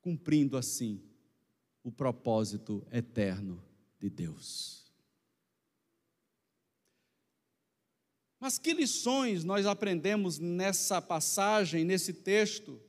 cumprindo 0.00 0.56
assim 0.56 1.02
o 1.82 1.90
propósito 1.90 2.86
eterno 2.90 3.62
de 3.98 4.08
Deus. 4.08 4.78
Mas 8.40 8.58
que 8.58 8.72
lições 8.72 9.42
nós 9.42 9.66
aprendemos 9.66 10.38
nessa 10.38 11.02
passagem, 11.02 11.84
nesse 11.84 12.12
texto, 12.12 12.80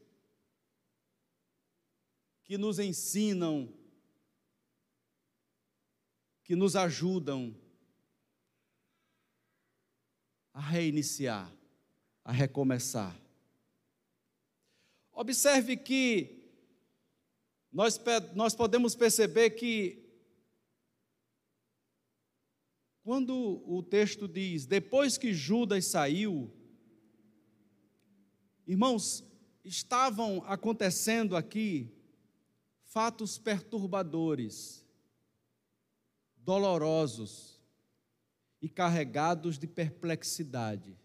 que 2.43 2.57
nos 2.57 2.77
ensinam, 2.77 3.73
que 6.43 6.55
nos 6.55 6.75
ajudam 6.75 7.55
a 10.59 10.61
reiniciar, 10.61 11.49
a 12.25 12.33
recomeçar? 12.33 13.17
Observe 15.13 15.77
que 15.77 16.51
nós, 17.71 17.97
nós 18.35 18.53
podemos 18.53 18.93
perceber 18.93 19.51
que 19.51 20.09
Quando 23.09 23.63
o 23.65 23.81
texto 23.81 24.27
diz, 24.27 24.67
depois 24.67 25.17
que 25.17 25.33
Judas 25.33 25.87
saiu, 25.87 26.53
irmãos, 28.67 29.23
estavam 29.65 30.43
acontecendo 30.45 31.35
aqui 31.35 31.91
fatos 32.83 33.39
perturbadores, 33.39 34.85
dolorosos 36.37 37.58
e 38.61 38.67
carregados 38.67 39.57
de 39.57 39.67
perplexidade. 39.67 40.97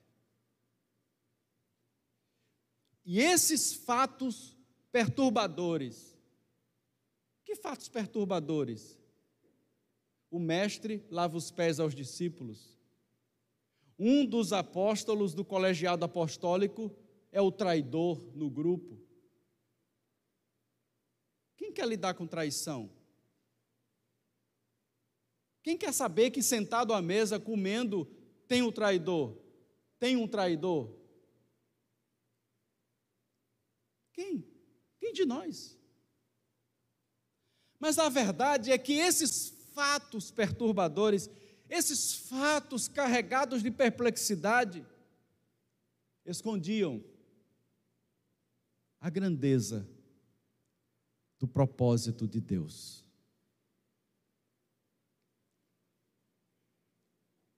E 3.05 3.21
esses 3.21 3.75
fatos 3.75 4.57
perturbadores, 4.91 6.17
que 7.45 7.55
fatos 7.55 7.89
perturbadores? 7.89 8.99
o 10.35 10.39
mestre 10.41 11.01
lava 11.13 11.37
os 11.37 11.53
pés 11.53 11.79
aos 11.79 11.95
discípulos. 11.95 12.77
Um 13.97 14.27
dos 14.27 14.53
apóstolos 14.53 15.33
do 15.33 15.45
colegiado 15.45 16.05
apostólico 16.05 16.91
é 17.31 17.41
o 17.41 17.53
traidor 17.53 18.21
no 18.35 18.51
grupo. 18.51 18.99
Quem 21.57 21.73
quer 21.73 21.87
lidar 21.87 22.15
com 22.15 22.27
traição? 22.27 22.91
Quem 25.65 25.79
quer 25.79 25.95
saber 25.95 26.31
que 26.31 26.43
sentado 26.43 26.93
à 26.93 27.01
mesa 27.01 27.41
comendo 27.41 28.07
tem 28.47 28.61
o 28.61 28.69
um 28.69 28.71
traidor? 28.71 29.35
Tem 29.99 30.15
um 30.15 30.29
traidor? 30.29 30.95
Quem? 34.13 34.47
Quem 34.99 35.15
de 35.15 35.25
nós? 35.25 35.75
Mas 37.81 37.99
a 37.99 38.11
verdade 38.11 38.73
é 38.73 38.77
que 38.77 38.93
esses 38.93 39.55
fatos 39.73 40.31
perturbadores, 40.31 41.31
esses 41.67 42.13
fatos 42.13 42.87
carregados 42.87 43.63
de 43.63 43.71
perplexidade, 43.71 44.87
escondiam 46.27 47.03
a 49.01 49.09
grandeza 49.09 49.89
do 51.39 51.49
propósito 51.49 52.29
de 52.29 52.43
Deus. 52.43 53.04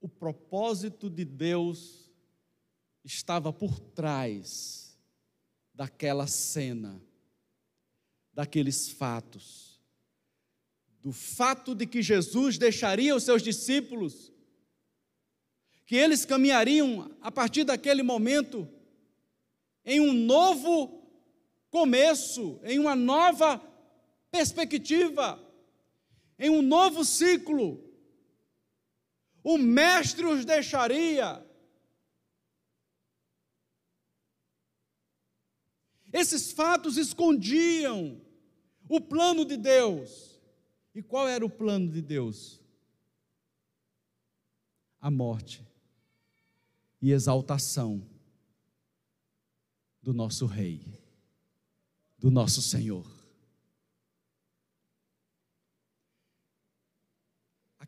O 0.06 0.08
propósito 0.08 1.10
de 1.10 1.24
Deus 1.24 2.08
estava 3.04 3.52
por 3.52 3.80
trás 3.80 4.96
daquela 5.74 6.28
cena, 6.28 7.02
daqueles 8.32 8.88
fatos 8.88 9.66
do 11.06 11.12
fato 11.12 11.72
de 11.72 11.86
que 11.86 12.02
Jesus 12.02 12.58
deixaria 12.58 13.14
os 13.14 13.22
seus 13.22 13.40
discípulos, 13.40 14.32
que 15.84 15.94
eles 15.94 16.24
caminhariam 16.24 17.16
a 17.20 17.30
partir 17.30 17.62
daquele 17.62 18.02
momento 18.02 18.68
em 19.84 20.00
um 20.00 20.12
novo 20.12 21.00
começo, 21.70 22.58
em 22.64 22.80
uma 22.80 22.96
nova 22.96 23.62
perspectiva, 24.32 25.40
em 26.36 26.50
um 26.50 26.60
novo 26.60 27.04
ciclo. 27.04 27.85
O 29.48 29.56
Mestre 29.56 30.26
os 30.26 30.44
deixaria. 30.44 31.40
Esses 36.12 36.50
fatos 36.50 36.96
escondiam 36.96 38.20
o 38.88 39.00
plano 39.00 39.44
de 39.44 39.56
Deus. 39.56 40.40
E 40.92 41.00
qual 41.00 41.28
era 41.28 41.46
o 41.46 41.48
plano 41.48 41.88
de 41.88 42.02
Deus? 42.02 42.60
A 45.00 45.12
morte 45.12 45.64
e 47.00 47.12
exaltação 47.12 48.04
do 50.02 50.12
nosso 50.12 50.44
Rei, 50.46 50.84
do 52.18 52.32
nosso 52.32 52.60
Senhor. 52.60 53.15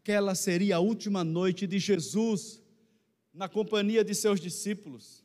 Aquela 0.08 0.34
seria 0.34 0.76
a 0.76 0.80
última 0.80 1.22
noite 1.22 1.66
de 1.66 1.78
Jesus 1.78 2.62
na 3.30 3.46
companhia 3.46 4.02
de 4.02 4.14
seus 4.14 4.40
discípulos. 4.40 5.22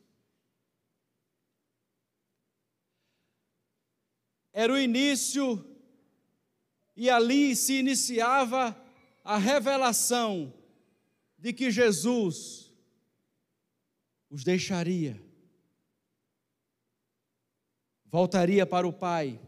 Era 4.52 4.70
o 4.70 4.78
início 4.78 5.64
e 6.94 7.08
ali 7.08 7.56
se 7.56 7.78
iniciava 7.78 8.78
a 9.24 9.38
revelação 9.38 10.52
de 11.38 11.54
que 11.54 11.70
Jesus 11.70 12.70
os 14.28 14.44
deixaria, 14.44 15.18
voltaria 18.04 18.66
para 18.66 18.86
o 18.86 18.92
Pai, 18.92 19.40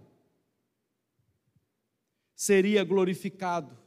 seria 2.34 2.82
glorificado. 2.82 3.84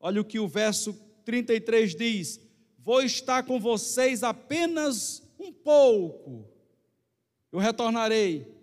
Olha 0.00 0.20
o 0.20 0.24
que 0.24 0.38
o 0.38 0.48
verso 0.48 0.94
33 1.24 1.94
diz: 1.94 2.40
Vou 2.78 3.02
estar 3.02 3.44
com 3.44 3.58
vocês 3.58 4.22
apenas 4.22 5.22
um 5.38 5.52
pouco, 5.52 6.48
eu 7.52 7.58
retornarei. 7.58 8.58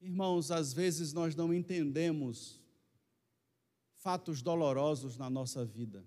Irmãos, 0.00 0.50
às 0.50 0.72
vezes 0.72 1.12
nós 1.12 1.36
não 1.36 1.54
entendemos 1.54 2.60
fatos 3.96 4.42
dolorosos 4.42 5.16
na 5.16 5.30
nossa 5.30 5.64
vida. 5.64 6.04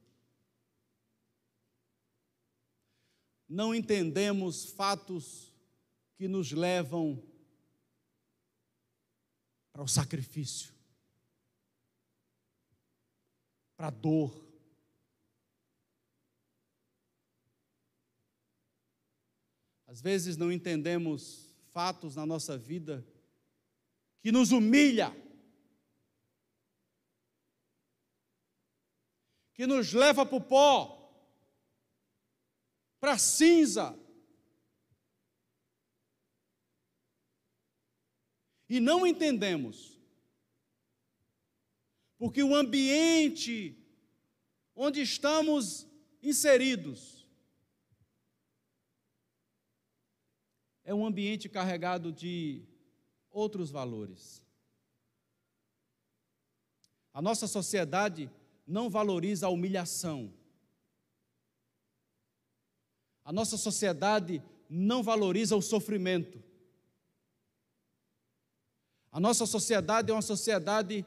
Não 3.47 3.73
entendemos 3.73 4.65
fatos 4.65 5.53
que 6.17 6.27
nos 6.27 6.51
levam 6.51 7.23
para 9.75 9.83
o 9.83 9.89
sacrifício, 9.89 10.73
para 13.75 13.87
a 13.87 13.89
dor. 13.89 14.33
Às 19.85 19.99
vezes 19.99 20.37
não 20.37 20.49
entendemos 20.49 21.53
fatos 21.73 22.15
na 22.15 22.25
nossa 22.25 22.57
vida 22.57 23.05
que 24.21 24.31
nos 24.31 24.53
humilha, 24.53 25.13
que 29.53 29.67
nos 29.67 29.91
leva 29.91 30.25
para 30.25 30.37
o 30.37 30.41
pó, 30.41 31.13
para 32.97 33.11
a 33.11 33.17
cinza. 33.17 33.93
E 38.67 38.79
não 38.79 39.05
entendemos, 39.05 39.99
porque 42.17 42.41
o 42.41 42.55
ambiente 42.55 43.77
onde 44.75 45.01
estamos 45.01 45.87
inseridos 46.21 47.27
é 50.83 50.93
um 50.93 51.05
ambiente 51.05 51.49
carregado 51.49 52.11
de 52.11 52.63
outros 53.29 53.71
valores. 53.71 54.41
A 57.13 57.21
nossa 57.21 57.47
sociedade 57.47 58.29
não 58.67 58.89
valoriza 58.89 59.47
a 59.47 59.49
humilhação. 59.49 60.33
A 63.23 63.33
nossa 63.33 63.57
sociedade 63.57 64.43
não 64.69 65.01
valoriza 65.01 65.55
o 65.55 65.61
sofrimento. 65.61 66.43
A 69.15 69.19
nossa 69.21 69.45
sociedade 69.45 70.11
é 70.11 70.13
uma 70.13 70.21
sociedade 70.21 71.05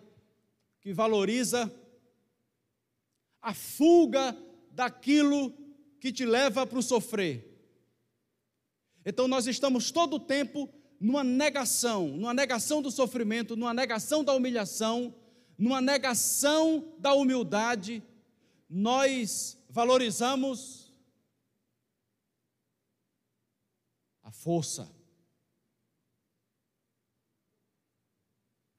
que 0.80 0.94
valoriza 0.94 1.70
a 3.42 3.52
fuga 3.52 4.34
daquilo 4.70 5.52
que 6.00 6.10
te 6.10 6.24
leva 6.24 6.66
para 6.66 6.78
o 6.78 6.82
sofrer. 6.82 7.46
Então 9.04 9.28
nós 9.28 9.46
estamos 9.46 9.90
todo 9.90 10.16
o 10.16 10.20
tempo 10.20 10.70
numa 10.98 11.22
negação, 11.22 12.08
numa 12.08 12.32
negação 12.32 12.80
do 12.80 12.90
sofrimento, 12.90 13.54
numa 13.54 13.74
negação 13.74 14.24
da 14.24 14.32
humilhação, 14.32 15.14
numa 15.58 15.82
negação 15.82 16.90
da 16.98 17.12
humildade. 17.12 18.02
Nós 18.70 19.58
valorizamos 19.68 20.90
a 24.22 24.32
força, 24.32 24.97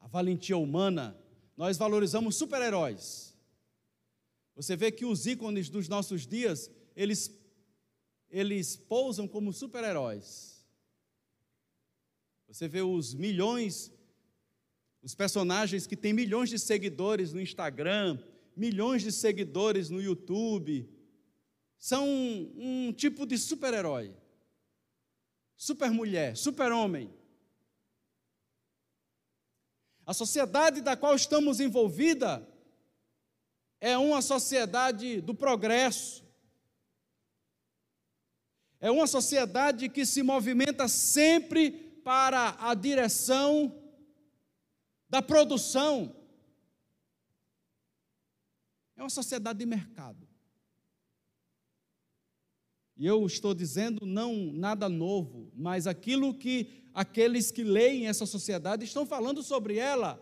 valentia 0.09 0.57
humana, 0.57 1.17
nós 1.55 1.77
valorizamos 1.77 2.35
super-heróis. 2.35 3.35
Você 4.55 4.75
vê 4.75 4.91
que 4.91 5.05
os 5.05 5.25
ícones 5.25 5.69
dos 5.69 5.87
nossos 5.87 6.25
dias, 6.25 6.69
eles, 6.95 7.31
eles 8.29 8.75
pousam 8.75 9.27
como 9.27 9.53
super-heróis. 9.53 10.65
Você 12.47 12.67
vê 12.67 12.81
os 12.81 13.13
milhões, 13.13 13.91
os 15.01 15.13
personagens 15.13 15.85
que 15.85 15.95
têm 15.95 16.11
milhões 16.11 16.49
de 16.49 16.57
seguidores 16.57 17.31
no 17.31 17.39
Instagram, 17.39 18.19
milhões 18.55 19.03
de 19.03 19.11
seguidores 19.11 19.89
no 19.89 20.01
YouTube, 20.01 20.89
são 21.77 22.07
um, 22.07 22.87
um 22.87 22.93
tipo 22.93 23.25
de 23.25 23.37
super-herói, 23.37 24.13
super-mulher, 25.55 26.35
super-homem. 26.35 27.13
A 30.09 30.13
sociedade 30.15 30.81
da 30.81 30.97
qual 30.97 31.13
estamos 31.13 31.59
envolvida 31.59 32.43
é 33.79 33.95
uma 33.95 34.23
sociedade 34.23 35.21
do 35.21 35.35
progresso, 35.35 36.25
é 38.79 38.89
uma 38.89 39.05
sociedade 39.05 39.87
que 39.87 40.07
se 40.07 40.23
movimenta 40.23 40.87
sempre 40.87 41.69
para 42.03 42.57
a 42.59 42.73
direção 42.73 43.79
da 45.07 45.21
produção. 45.21 46.15
É 48.97 49.03
uma 49.03 49.11
sociedade 49.11 49.59
de 49.59 49.65
mercado. 49.67 50.27
E 52.97 53.05
eu 53.05 53.23
estou 53.27 53.53
dizendo 53.53 54.07
não 54.07 54.51
nada 54.53 54.89
novo, 54.89 55.51
mas 55.55 55.85
aquilo 55.85 56.33
que 56.33 56.78
aqueles 56.93 57.51
que 57.51 57.63
leem 57.63 58.07
essa 58.07 58.25
sociedade 58.25 58.85
estão 58.85 59.05
falando 59.05 59.41
sobre 59.43 59.77
ela. 59.77 60.21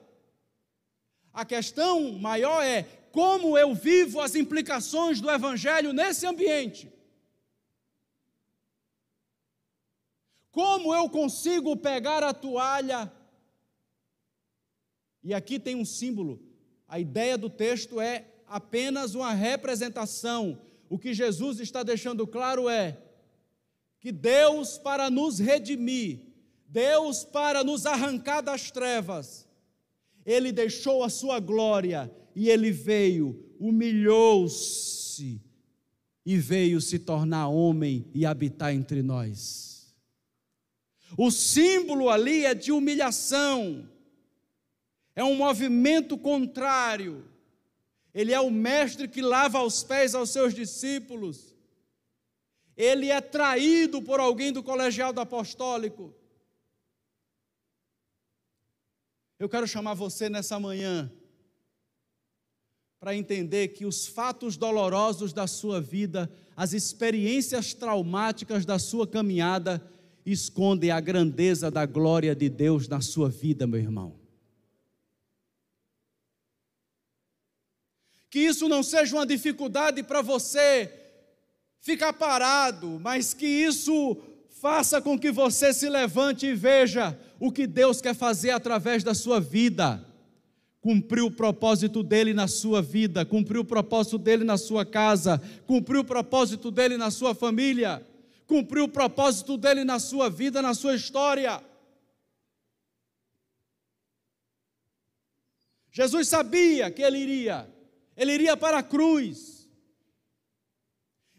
A 1.33 1.45
questão 1.45 2.13
maior 2.13 2.63
é 2.63 2.83
como 3.11 3.57
eu 3.57 3.73
vivo 3.73 4.19
as 4.19 4.35
implicações 4.35 5.21
do 5.21 5.29
Evangelho 5.29 5.93
nesse 5.93 6.25
ambiente. 6.25 6.91
Como 10.51 10.93
eu 10.93 11.09
consigo 11.09 11.77
pegar 11.77 12.23
a 12.23 12.33
toalha? 12.33 13.11
E 15.23 15.33
aqui 15.33 15.59
tem 15.59 15.75
um 15.75 15.85
símbolo. 15.85 16.41
A 16.87 16.99
ideia 16.99 17.37
do 17.37 17.49
texto 17.49 17.99
é 17.99 18.25
apenas 18.47 19.13
uma 19.13 19.33
representação. 19.33 20.59
O 20.89 20.97
que 20.97 21.13
Jesus 21.13 21.59
está 21.59 21.83
deixando 21.83 22.25
claro 22.25 22.69
é 22.69 22.97
que 23.99 24.11
Deus, 24.11 24.77
para 24.77 25.09
nos 25.09 25.37
redimir, 25.37 26.26
Deus, 26.67 27.23
para 27.23 27.63
nos 27.63 27.85
arrancar 27.85 28.41
das 28.41 28.69
trevas, 28.69 29.47
Ele 30.25 30.51
deixou 30.51 31.03
a 31.03 31.09
sua 31.09 31.39
glória 31.39 32.11
e 32.35 32.49
Ele 32.49 32.71
veio, 32.71 33.55
humilhou-se 33.59 35.41
e 36.25 36.37
veio 36.37 36.81
se 36.81 36.99
tornar 36.99 37.47
homem 37.47 38.05
e 38.13 38.25
habitar 38.25 38.73
entre 38.73 39.01
nós. 39.01 39.95
O 41.17 41.31
símbolo 41.31 42.09
ali 42.09 42.45
é 42.45 42.53
de 42.53 42.71
humilhação, 42.71 43.89
é 45.15 45.23
um 45.23 45.35
movimento 45.35 46.17
contrário. 46.17 47.25
Ele 48.13 48.33
é 48.33 48.39
o 48.39 48.51
mestre 48.51 49.07
que 49.07 49.21
lava 49.21 49.63
os 49.63 49.83
pés 49.83 50.13
aos 50.13 50.29
seus 50.31 50.53
discípulos. 50.53 51.55
Ele 52.75 53.09
é 53.09 53.21
traído 53.21 54.01
por 54.01 54.19
alguém 54.19 54.51
do 54.51 54.61
colegial 54.61 55.13
do 55.13 55.21
apostólico. 55.21 56.13
Eu 59.39 59.47
quero 59.47 59.67
chamar 59.67 59.93
você 59.93 60.29
nessa 60.29 60.59
manhã 60.59 61.11
para 62.99 63.15
entender 63.15 63.69
que 63.69 63.85
os 63.85 64.07
fatos 64.07 64.57
dolorosos 64.57 65.31
da 65.31 65.45
sua 65.45 65.79
vida, 65.79 66.31
as 66.55 66.73
experiências 66.73 67.73
traumáticas 67.73 68.65
da 68.65 68.79
sua 68.79 69.07
caminhada, 69.07 69.85
escondem 70.25 70.89
a 70.89 70.99
grandeza 70.99 71.69
da 71.69 71.85
glória 71.85 72.35
de 72.35 72.49
Deus 72.49 72.87
na 72.87 72.99
sua 72.99 73.29
vida, 73.29 73.67
meu 73.67 73.79
irmão. 73.79 74.19
Que 78.29 78.39
isso 78.39 78.67
não 78.67 78.81
seja 78.81 79.15
uma 79.15 79.25
dificuldade 79.25 80.01
para 80.03 80.21
você 80.21 80.91
ficar 81.79 82.11
parado, 82.13 82.99
mas 82.99 83.33
que 83.33 83.45
isso 83.45 84.17
faça 84.67 85.01
com 85.01 85.17
que 85.17 85.31
você 85.31 85.71
se 85.71 85.87
levante 85.87 86.45
e 86.45 86.53
veja 86.53 87.17
o 87.39 87.53
que 87.53 87.65
Deus 87.65 88.01
quer 88.01 88.13
fazer 88.13 88.49
através 88.49 89.01
da 89.01 89.13
sua 89.13 89.39
vida. 89.39 90.05
Cumpriu 90.81 91.27
o 91.27 91.31
propósito 91.31 92.03
dele 92.03 92.33
na 92.33 92.49
sua 92.49 92.81
vida, 92.81 93.25
cumpriu 93.25 93.61
o 93.61 93.65
propósito 93.65 94.17
dele 94.17 94.43
na 94.43 94.57
sua 94.57 94.85
casa, 94.85 95.41
cumpriu 95.65 96.01
o 96.01 96.03
propósito 96.03 96.69
dele 96.69 96.97
na 96.97 97.09
sua 97.09 97.33
família, 97.33 98.05
cumpriu 98.45 98.83
o 98.83 98.89
propósito 98.89 99.55
dele 99.55 99.85
na 99.85 99.99
sua 99.99 100.29
vida, 100.29 100.61
na 100.61 100.73
sua 100.73 100.95
história. 100.95 101.63
Jesus 105.89 106.27
sabia 106.27 106.91
que 106.91 107.01
ele 107.01 107.19
iria, 107.19 107.69
ele 108.17 108.33
iria 108.33 108.57
para 108.57 108.79
a 108.79 108.83
cruz, 108.83 109.65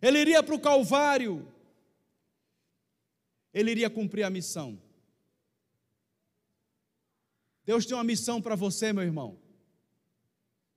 ele 0.01 0.19
iria 0.19 0.43
para 0.43 0.55
o 0.55 0.59
Calvário, 0.59 1.47
ele 3.59 3.73
iria 3.73 3.91
cumprir 3.91 4.23
a 4.23 4.31
missão. 4.31 4.79
Deus 7.65 7.85
tem 7.85 7.97
uma 7.97 8.05
missão 8.05 8.41
para 8.41 8.55
você, 8.55 8.93
meu 8.93 9.03
irmão. 9.03 9.37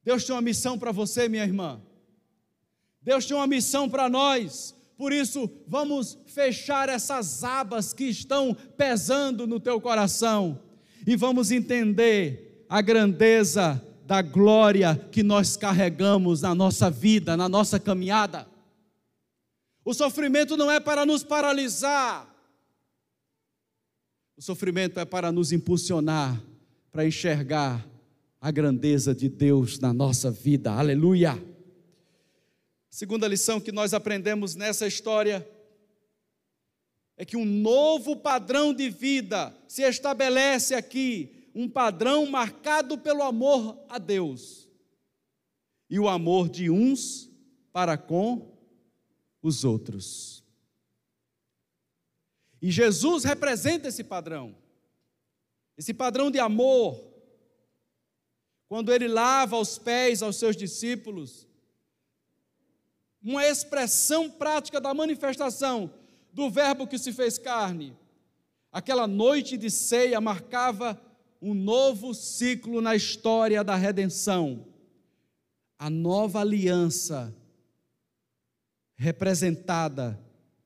Deus 0.03 0.23
tem 0.25 0.33
uma 0.33 0.41
missão 0.41 0.79
para 0.79 0.91
você, 0.91 1.29
minha 1.29 1.43
irmã. 1.43 1.79
Deus 3.01 3.25
tem 3.25 3.37
uma 3.37 3.45
missão 3.45 3.87
para 3.87 4.09
nós. 4.09 4.75
Por 4.97 5.13
isso, 5.13 5.49
vamos 5.67 6.17
fechar 6.25 6.89
essas 6.89 7.43
abas 7.43 7.93
que 7.93 8.05
estão 8.05 8.55
pesando 8.75 9.45
no 9.45 9.59
teu 9.59 9.79
coração 9.79 10.59
e 11.05 11.15
vamos 11.15 11.51
entender 11.51 12.65
a 12.67 12.81
grandeza 12.81 13.79
da 14.05 14.21
glória 14.21 14.95
que 15.11 15.21
nós 15.21 15.55
carregamos 15.55 16.41
na 16.41 16.55
nossa 16.55 16.89
vida, 16.89 17.37
na 17.37 17.47
nossa 17.47 17.79
caminhada. 17.79 18.47
O 19.85 19.93
sofrimento 19.93 20.57
não 20.57 20.69
é 20.69 20.79
para 20.79 21.05
nos 21.05 21.23
paralisar, 21.23 22.30
o 24.41 24.43
sofrimento 24.43 24.99
é 24.99 25.05
para 25.05 25.31
nos 25.31 25.51
impulsionar 25.51 26.43
para 26.91 27.05
enxergar 27.05 27.87
a 28.41 28.49
grandeza 28.49 29.13
de 29.13 29.29
Deus 29.29 29.77
na 29.77 29.93
nossa 29.93 30.31
vida. 30.31 30.71
Aleluia! 30.71 31.37
Segunda 32.89 33.27
lição 33.27 33.61
que 33.61 33.71
nós 33.71 33.93
aprendemos 33.93 34.55
nessa 34.55 34.87
história 34.87 35.47
é 37.15 37.23
que 37.23 37.37
um 37.37 37.45
novo 37.45 38.15
padrão 38.15 38.73
de 38.73 38.89
vida 38.89 39.55
se 39.67 39.83
estabelece 39.83 40.73
aqui, 40.73 41.47
um 41.53 41.69
padrão 41.69 42.25
marcado 42.25 42.97
pelo 42.97 43.21
amor 43.21 43.77
a 43.87 43.99
Deus 43.99 44.67
e 45.87 45.99
o 45.99 46.09
amor 46.09 46.49
de 46.49 46.67
uns 46.67 47.29
para 47.71 47.95
com 47.95 48.57
os 49.39 49.63
outros. 49.63 50.40
E 52.61 52.69
Jesus 52.69 53.23
representa 53.23 53.87
esse 53.87 54.03
padrão 54.03 54.55
esse 55.81 55.95
padrão 55.95 56.29
de 56.29 56.37
amor, 56.37 57.03
quando 58.67 58.93
ele 58.93 59.07
lava 59.07 59.57
os 59.57 59.79
pés 59.79 60.21
aos 60.21 60.35
seus 60.35 60.55
discípulos, 60.55 61.47
uma 63.19 63.43
expressão 63.47 64.29
prática 64.29 64.79
da 64.79 64.93
manifestação 64.93 65.91
do 66.31 66.51
Verbo 66.51 66.85
que 66.85 66.99
se 66.99 67.11
fez 67.11 67.39
carne. 67.39 67.97
Aquela 68.71 69.07
noite 69.07 69.57
de 69.57 69.71
ceia 69.71 70.21
marcava 70.21 71.01
um 71.41 71.55
novo 71.55 72.13
ciclo 72.13 72.79
na 72.79 72.95
história 72.95 73.63
da 73.63 73.75
redenção. 73.75 74.67
A 75.79 75.89
nova 75.89 76.41
aliança 76.41 77.35
representada 78.95 80.19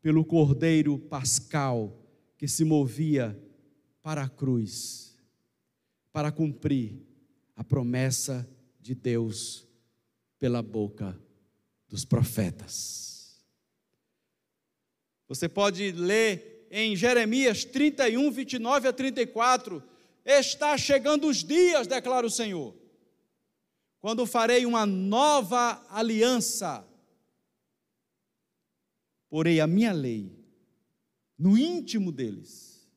pelo 0.06 0.24
Cordeiro 0.24 1.00
Pascal 1.00 2.00
que 2.38 2.48
se 2.48 2.64
movia 2.64 3.36
para 4.04 4.22
a 4.22 4.30
cruz 4.30 5.18
para 6.14 6.32
cumprir 6.32 7.02
a 7.56 7.64
promessa 7.64 8.48
de 8.80 8.94
Deus 8.94 9.68
pela 10.38 10.62
boca 10.62 11.20
dos 11.90 12.06
profetas. 12.06 13.44
Você 15.28 15.50
pode 15.50 15.92
ler 15.94 16.68
em 16.70 16.96
Jeremias 16.96 17.66
31, 17.66 18.30
29 18.30 18.88
a 18.88 18.94
34. 18.94 19.82
Está 20.24 20.78
chegando 20.78 21.28
os 21.28 21.44
dias, 21.44 21.88
declara 21.88 22.28
o 22.28 22.30
Senhor, 22.30 22.76
quando 24.00 24.28
farei 24.28 24.68
uma 24.68 24.86
nova 24.86 25.84
aliança. 25.90 26.86
Porei 29.36 29.60
a 29.60 29.68
minha 29.68 29.92
lei 29.92 30.32
no 31.38 31.58
íntimo 31.58 32.10
deles 32.10 32.90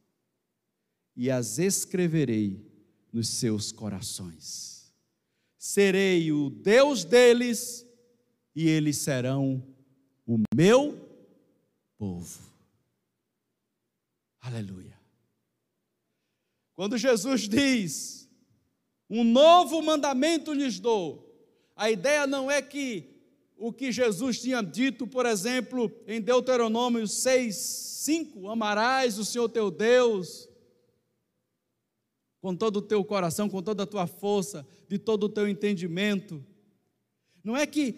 e 1.16 1.32
as 1.32 1.58
escreverei 1.58 2.64
nos 3.12 3.26
seus 3.26 3.72
corações. 3.72 4.94
Serei 5.56 6.30
o 6.30 6.48
Deus 6.48 7.02
deles 7.02 7.84
e 8.54 8.68
eles 8.68 8.98
serão 8.98 9.66
o 10.24 10.38
meu 10.54 11.10
povo. 11.98 12.38
Aleluia. 14.40 14.96
Quando 16.72 16.96
Jesus 16.96 17.48
diz: 17.48 18.30
Um 19.10 19.24
novo 19.24 19.82
mandamento 19.82 20.52
lhes 20.52 20.78
dou, 20.78 21.36
a 21.74 21.90
ideia 21.90 22.28
não 22.28 22.48
é 22.48 22.62
que 22.62 23.17
o 23.58 23.72
que 23.72 23.90
Jesus 23.90 24.40
tinha 24.40 24.62
dito, 24.62 25.06
por 25.06 25.26
exemplo, 25.26 25.90
em 26.06 26.20
Deuteronômio 26.20 27.06
6, 27.06 27.56
5: 27.56 28.48
Amarás 28.48 29.18
o 29.18 29.24
Senhor 29.24 29.48
teu 29.48 29.70
Deus 29.70 30.48
com 32.40 32.54
todo 32.54 32.76
o 32.76 32.82
teu 32.82 33.04
coração, 33.04 33.48
com 33.48 33.60
toda 33.60 33.82
a 33.82 33.86
tua 33.86 34.06
força, 34.06 34.66
de 34.88 34.96
todo 34.96 35.24
o 35.24 35.28
teu 35.28 35.48
entendimento. 35.48 36.44
Não 37.42 37.56
é 37.56 37.66
que 37.66 37.96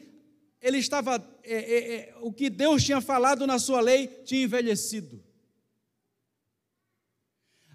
ele 0.62 0.78
estava, 0.78 1.16
é, 1.42 1.54
é, 1.54 1.94
é, 1.94 2.14
o 2.20 2.32
que 2.32 2.48
Deus 2.48 2.82
tinha 2.82 3.00
falado 3.02 3.46
na 3.46 3.58
sua 3.58 3.80
lei 3.80 4.06
tinha 4.24 4.42
envelhecido. 4.42 5.22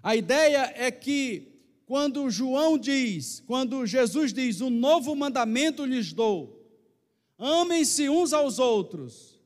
A 0.02 0.14
ideia 0.16 0.72
é 0.76 0.90
que 0.90 1.52
quando 1.86 2.28
João 2.30 2.76
diz, 2.76 3.40
quando 3.46 3.86
Jesus 3.86 4.32
diz, 4.32 4.60
um 4.60 4.70
novo 4.70 5.14
mandamento 5.14 5.84
lhes 5.84 6.12
dou, 6.12 6.55
Amem-se 7.38 8.08
uns 8.08 8.32
aos 8.32 8.58
outros, 8.58 9.38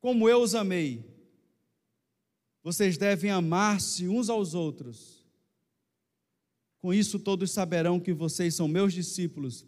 como 0.00 0.28
eu 0.28 0.40
os 0.40 0.54
amei. 0.54 1.04
Vocês 2.62 2.96
devem 2.96 3.30
amar-se 3.30 4.08
uns 4.08 4.30
aos 4.30 4.54
outros. 4.54 5.22
Com 6.78 6.92
isso, 6.92 7.18
todos 7.18 7.50
saberão 7.50 8.00
que 8.00 8.12
vocês 8.12 8.54
são 8.54 8.66
meus 8.66 8.92
discípulos, 8.92 9.66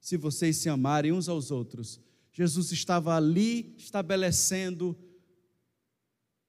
se 0.00 0.16
vocês 0.16 0.56
se 0.56 0.68
amarem 0.68 1.12
uns 1.12 1.28
aos 1.28 1.50
outros. 1.50 2.00
Jesus 2.32 2.72
estava 2.72 3.16
ali 3.16 3.74
estabelecendo 3.76 4.96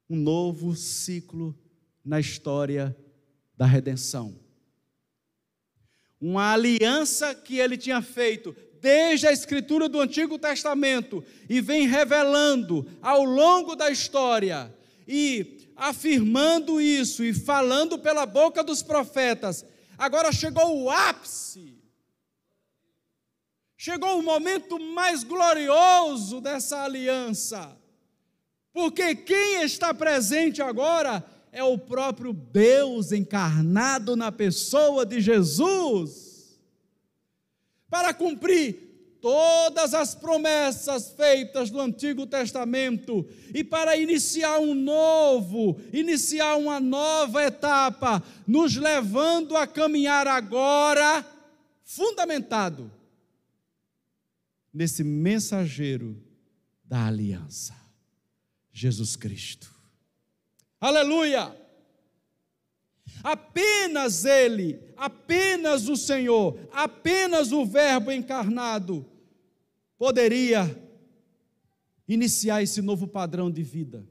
um 0.09 0.15
novo 0.15 0.75
ciclo 0.75 1.57
na 2.03 2.19
história 2.19 2.95
da 3.55 3.65
redenção. 3.65 4.39
Uma 6.19 6.53
aliança 6.53 7.35
que 7.35 7.57
ele 7.57 7.77
tinha 7.77 8.01
feito 8.01 8.55
desde 8.81 9.27
a 9.27 9.31
escritura 9.31 9.89
do 9.89 9.99
Antigo 9.99 10.37
Testamento 10.37 11.23
e 11.49 11.61
vem 11.61 11.87
revelando 11.87 12.85
ao 13.01 13.23
longo 13.23 13.75
da 13.75 13.89
história 13.89 14.73
e 15.07 15.67
afirmando 15.75 16.79
isso 16.79 17.23
e 17.23 17.33
falando 17.33 17.97
pela 17.97 18.25
boca 18.25 18.63
dos 18.63 18.83
profetas. 18.83 19.65
Agora 19.97 20.31
chegou 20.31 20.83
o 20.83 20.89
ápice. 20.89 21.77
Chegou 23.77 24.19
o 24.19 24.23
momento 24.23 24.79
mais 24.79 25.23
glorioso 25.23 26.41
dessa 26.41 26.83
aliança. 26.83 27.77
Porque 28.73 29.15
quem 29.15 29.61
está 29.63 29.93
presente 29.93 30.61
agora 30.61 31.23
é 31.51 31.63
o 31.63 31.77
próprio 31.77 32.33
Deus 32.33 33.11
encarnado 33.11 34.15
na 34.15 34.31
pessoa 34.31 35.05
de 35.05 35.21
Jesus 35.21 36.28
para 37.89 38.13
cumprir 38.13 38.89
todas 39.21 39.93
as 39.93 40.15
promessas 40.15 41.11
feitas 41.11 41.69
no 41.69 41.81
Antigo 41.81 42.25
Testamento 42.25 43.27
e 43.53 43.63
para 43.63 43.97
iniciar 43.97 44.59
um 44.59 44.73
novo, 44.73 45.79
iniciar 45.91 46.55
uma 46.55 46.79
nova 46.79 47.43
etapa, 47.43 48.23
nos 48.47 48.75
levando 48.75 49.57
a 49.57 49.67
caminhar 49.67 50.27
agora 50.27 51.25
fundamentado 51.83 52.91
nesse 54.73 55.03
mensageiro 55.03 56.15
da 56.85 57.07
aliança, 57.07 57.75
Jesus 58.71 59.15
Cristo. 59.15 59.69
Aleluia! 60.79 61.53
Apenas 63.23 64.25
Ele, 64.25 64.79
apenas 64.95 65.87
o 65.87 65.95
Senhor, 65.95 66.57
apenas 66.71 67.51
o 67.51 67.65
Verbo 67.65 68.11
encarnado 68.11 69.05
poderia 69.97 70.81
iniciar 72.07 72.63
esse 72.63 72.81
novo 72.81 73.07
padrão 73.07 73.51
de 73.51 73.61
vida. 73.61 74.07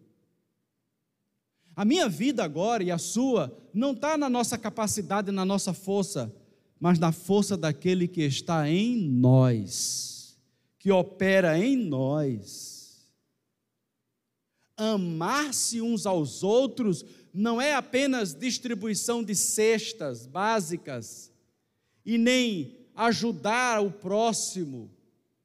A 1.74 1.84
minha 1.84 2.08
vida 2.08 2.44
agora 2.44 2.82
e 2.82 2.90
a 2.90 2.98
sua 2.98 3.56
não 3.72 3.92
está 3.92 4.18
na 4.18 4.28
nossa 4.28 4.58
capacidade, 4.58 5.30
na 5.30 5.44
nossa 5.44 5.72
força, 5.72 6.34
mas 6.78 6.98
na 6.98 7.12
força 7.12 7.56
daquele 7.56 8.06
que 8.06 8.22
está 8.22 8.68
em 8.68 8.96
nós, 8.96 10.37
que 10.78 10.90
opera 10.90 11.58
em 11.58 11.76
nós. 11.76 13.08
Amar-se 14.76 15.80
uns 15.80 16.06
aos 16.06 16.42
outros 16.42 17.04
não 17.33 17.61
é 17.61 17.75
apenas 17.75 18.35
distribuição 18.35 19.23
de 19.23 19.35
cestas 19.35 20.27
básicas 20.27 21.33
e 22.05 22.17
nem 22.17 22.88
ajudar 22.95 23.81
o 23.81 23.91
próximo 23.91 24.91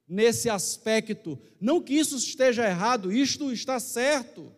nesse 0.08 0.50
aspecto. 0.50 1.40
Não 1.60 1.82
que 1.82 1.94
isso 1.94 2.16
esteja 2.16 2.68
errado, 2.68 3.12
isto 3.12 3.52
está 3.52 3.80
certo. 3.80 4.52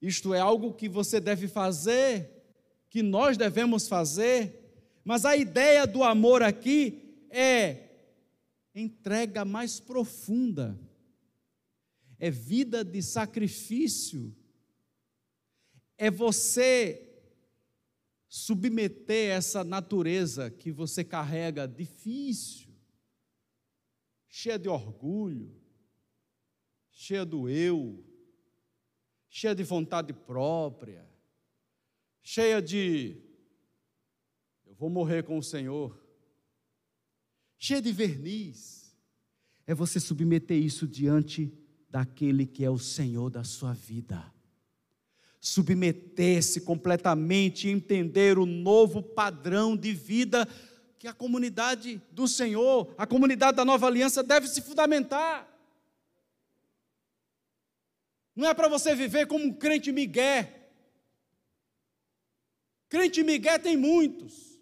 Isto 0.00 0.32
é 0.32 0.40
algo 0.40 0.74
que 0.74 0.88
você 0.88 1.18
deve 1.18 1.48
fazer, 1.48 2.30
que 2.88 3.02
nós 3.02 3.36
devemos 3.36 3.88
fazer, 3.88 4.68
mas 5.04 5.24
a 5.24 5.36
ideia 5.36 5.86
do 5.86 6.02
amor 6.04 6.42
aqui 6.42 7.26
é 7.30 7.88
entrega 8.74 9.44
mais 9.44 9.80
profunda, 9.80 10.78
é 12.18 12.30
vida 12.30 12.84
de 12.84 13.02
sacrifício, 13.02 14.34
é 15.98 16.10
você 16.10 17.04
submeter 18.28 19.36
essa 19.36 19.64
natureza 19.64 20.48
que 20.48 20.70
você 20.70 21.02
carrega 21.02 21.66
difícil, 21.66 22.70
cheia 24.28 24.58
de 24.58 24.68
orgulho, 24.68 25.60
cheia 26.92 27.24
do 27.24 27.48
eu, 27.48 28.04
cheia 29.28 29.54
de 29.54 29.64
vontade 29.64 30.12
própria, 30.12 31.04
cheia 32.22 32.62
de 32.62 33.20
eu 34.64 34.74
vou 34.74 34.88
morrer 34.88 35.24
com 35.24 35.36
o 35.36 35.42
Senhor, 35.42 36.00
cheia 37.58 37.82
de 37.82 37.92
verniz. 37.92 38.96
É 39.66 39.74
você 39.74 39.98
submeter 39.98 40.56
isso 40.56 40.86
diante 40.86 41.52
daquele 41.90 42.46
que 42.46 42.64
é 42.64 42.70
o 42.70 42.78
Senhor 42.78 43.28
da 43.30 43.42
sua 43.42 43.72
vida 43.72 44.32
submeter-se 45.40 46.62
completamente 46.62 47.68
e 47.68 47.70
entender 47.70 48.38
o 48.38 48.46
novo 48.46 49.02
padrão 49.02 49.76
de 49.76 49.92
vida 49.92 50.48
que 50.98 51.06
a 51.06 51.12
comunidade 51.12 52.02
do 52.10 52.26
Senhor, 52.26 52.92
a 52.98 53.06
comunidade 53.06 53.56
da 53.56 53.64
nova 53.64 53.86
aliança 53.86 54.22
deve 54.22 54.48
se 54.48 54.60
fundamentar. 54.60 55.48
Não 58.34 58.48
é 58.48 58.54
para 58.54 58.68
você 58.68 58.94
viver 58.94 59.26
como 59.26 59.44
um 59.44 59.52
crente 59.52 59.92
migué. 59.92 60.70
Crente 62.88 63.22
migué 63.22 63.58
tem 63.58 63.76
muitos. 63.76 64.58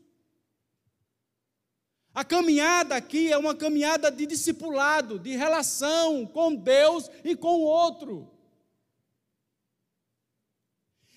A 2.14 2.24
caminhada 2.24 2.96
aqui 2.96 3.30
é 3.30 3.36
uma 3.36 3.54
caminhada 3.54 4.10
de 4.10 4.26
discipulado, 4.26 5.18
de 5.18 5.36
relação 5.36 6.26
com 6.26 6.54
Deus 6.54 7.10
e 7.22 7.36
com 7.36 7.56
o 7.56 7.64
outro 7.64 8.35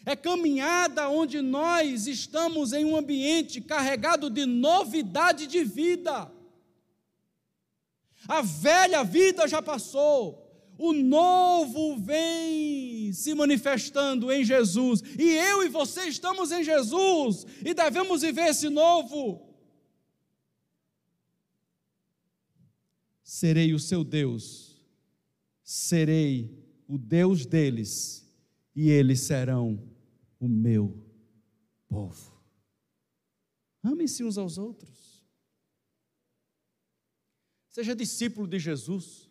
é 0.10 0.16
caminhada 0.16 1.08
onde 1.08 1.40
nós 1.40 2.08
estamos 2.08 2.74
em 2.74 2.84
um 2.84 2.98
ambiente 2.98 3.62
carregado 3.62 4.28
de 4.28 4.44
novidade 4.44 5.46
de 5.46 5.64
vida. 5.64 6.32
A 8.28 8.42
velha 8.42 9.04
vida 9.04 9.48
já 9.48 9.62
passou, 9.62 10.52
o 10.80 10.94
novo 10.94 11.96
vem 11.98 13.14
se 13.14 13.36
manifestando 13.36 14.32
em 14.32 14.44
Jesus, 14.44 15.04
e 15.18 15.30
eu 15.30 15.64
e 15.64 15.70
você 15.70 16.06
estamos 16.06 16.52
em 16.52 16.64
Jesus, 16.64 17.46
e 17.64 17.72
devemos 17.76 18.24
viver 18.24 18.48
esse 18.48 18.68
novo. 18.68 19.48
Serei 23.24 23.76
o 23.76 23.80
seu 23.80 24.04
Deus, 24.04 24.82
serei 25.64 26.66
o 26.88 26.98
Deus 26.98 27.46
deles, 27.46 28.28
e 28.76 28.90
eles 28.90 29.20
serão 29.20 29.89
o 30.40 30.48
meu 30.48 31.06
povo. 31.88 32.40
Amem-se 33.84 34.24
uns 34.24 34.38
aos 34.38 34.58
outros. 34.58 35.26
Seja 37.70 37.96
discípulo 37.96 38.48
de 38.48 38.60
Jesus. 38.60 39.30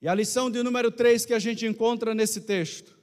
E 0.00 0.06
a 0.06 0.14
lição 0.14 0.50
de 0.50 0.62
número 0.62 0.92
3 0.92 1.26
que 1.26 1.34
a 1.34 1.38
gente 1.38 1.66
encontra 1.66 2.14
nesse 2.14 2.42
texto 2.42 2.96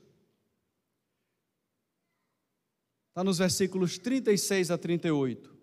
está 3.09 3.23
nos 3.23 3.37
versículos 3.37 3.97
36 3.97 4.71
a 4.71 4.77
38. 4.77 5.55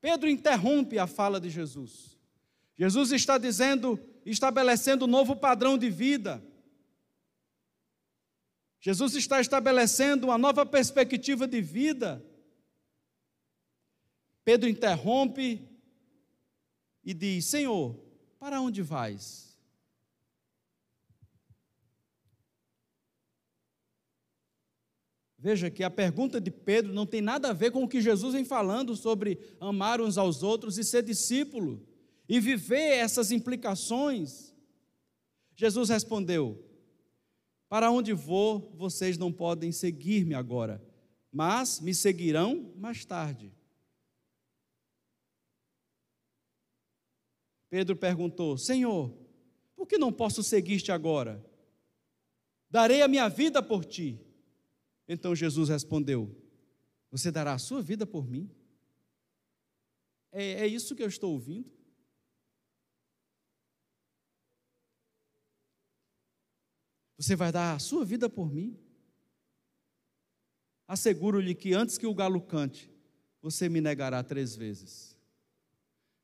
Pedro 0.00 0.28
interrompe 0.28 0.98
a 0.98 1.06
fala 1.06 1.40
de 1.40 1.50
Jesus. 1.50 2.15
Jesus 2.76 3.10
está 3.10 3.38
dizendo, 3.38 3.98
estabelecendo 4.24 5.06
um 5.06 5.08
novo 5.08 5.34
padrão 5.34 5.78
de 5.78 5.88
vida. 5.88 6.44
Jesus 8.78 9.14
está 9.14 9.40
estabelecendo 9.40 10.26
uma 10.26 10.36
nova 10.36 10.66
perspectiva 10.66 11.48
de 11.48 11.62
vida. 11.62 12.24
Pedro 14.44 14.68
interrompe 14.68 15.66
e 17.02 17.14
diz: 17.14 17.46
Senhor, 17.46 17.98
para 18.38 18.60
onde 18.60 18.82
vais? 18.82 19.58
Veja 25.38 25.70
que 25.70 25.82
a 25.82 25.90
pergunta 25.90 26.40
de 26.40 26.50
Pedro 26.50 26.92
não 26.92 27.06
tem 27.06 27.22
nada 27.22 27.50
a 27.50 27.52
ver 27.52 27.70
com 27.70 27.84
o 27.84 27.88
que 27.88 28.02
Jesus 28.02 28.34
vem 28.34 28.44
falando 28.44 28.96
sobre 28.96 29.38
amar 29.60 30.00
uns 30.00 30.18
aos 30.18 30.42
outros 30.42 30.76
e 30.76 30.84
ser 30.84 31.02
discípulo 31.02 31.85
e 32.28 32.40
viver 32.40 32.98
essas 32.98 33.30
implicações. 33.30 34.54
Jesus 35.54 35.88
respondeu: 35.88 36.64
Para 37.68 37.90
onde 37.90 38.12
vou, 38.12 38.72
vocês 38.76 39.16
não 39.16 39.32
podem 39.32 39.72
seguir-me 39.72 40.34
agora, 40.34 40.82
mas 41.32 41.80
me 41.80 41.94
seguirão 41.94 42.72
mais 42.76 43.04
tarde. 43.04 43.52
Pedro 47.68 47.96
perguntou: 47.96 48.56
Senhor, 48.56 49.12
por 49.74 49.86
que 49.86 49.98
não 49.98 50.12
posso 50.12 50.42
seguir-te 50.42 50.92
agora? 50.92 51.44
Darei 52.68 53.02
a 53.02 53.08
minha 53.08 53.28
vida 53.28 53.62
por 53.62 53.84
ti. 53.84 54.20
Então 55.08 55.34
Jesus 55.34 55.68
respondeu: 55.68 56.34
Você 57.10 57.30
dará 57.30 57.54
a 57.54 57.58
sua 57.58 57.80
vida 57.82 58.06
por 58.06 58.26
mim? 58.26 58.50
É, 60.32 60.64
é 60.64 60.66
isso 60.66 60.94
que 60.94 61.02
eu 61.02 61.08
estou 61.08 61.32
ouvindo? 61.32 61.75
Você 67.18 67.34
vai 67.34 67.50
dar 67.50 67.74
a 67.74 67.78
sua 67.78 68.04
vida 68.04 68.28
por 68.28 68.52
mim? 68.52 68.78
Asseguro-lhe 70.86 71.54
que 71.54 71.72
antes 71.72 71.98
que 71.98 72.06
o 72.06 72.14
galo 72.14 72.40
cante, 72.40 72.90
você 73.40 73.68
me 73.68 73.80
negará 73.80 74.22
três 74.22 74.54
vezes. 74.54 75.16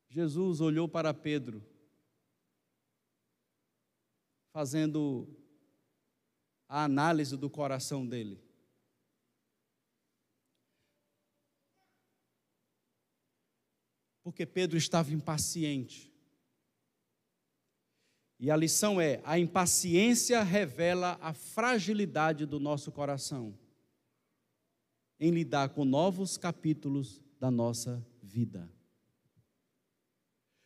Jesus 0.08 0.60
olhou 0.60 0.88
para 0.88 1.14
Pedro, 1.14 1.64
fazendo 4.52 5.28
a 6.68 6.84
análise 6.84 7.36
do 7.36 7.48
coração 7.48 8.06
dele. 8.06 8.40
porque 14.22 14.46
Pedro 14.46 14.78
estava 14.78 15.12
impaciente. 15.12 16.11
E 18.42 18.50
a 18.50 18.56
lição 18.56 19.00
é: 19.00 19.20
a 19.22 19.38
impaciência 19.38 20.42
revela 20.42 21.16
a 21.22 21.32
fragilidade 21.32 22.44
do 22.44 22.58
nosso 22.58 22.90
coração 22.90 23.54
em 25.20 25.30
lidar 25.30 25.68
com 25.68 25.84
novos 25.84 26.36
capítulos 26.36 27.22
da 27.38 27.52
nossa 27.52 28.04
vida. 28.20 28.68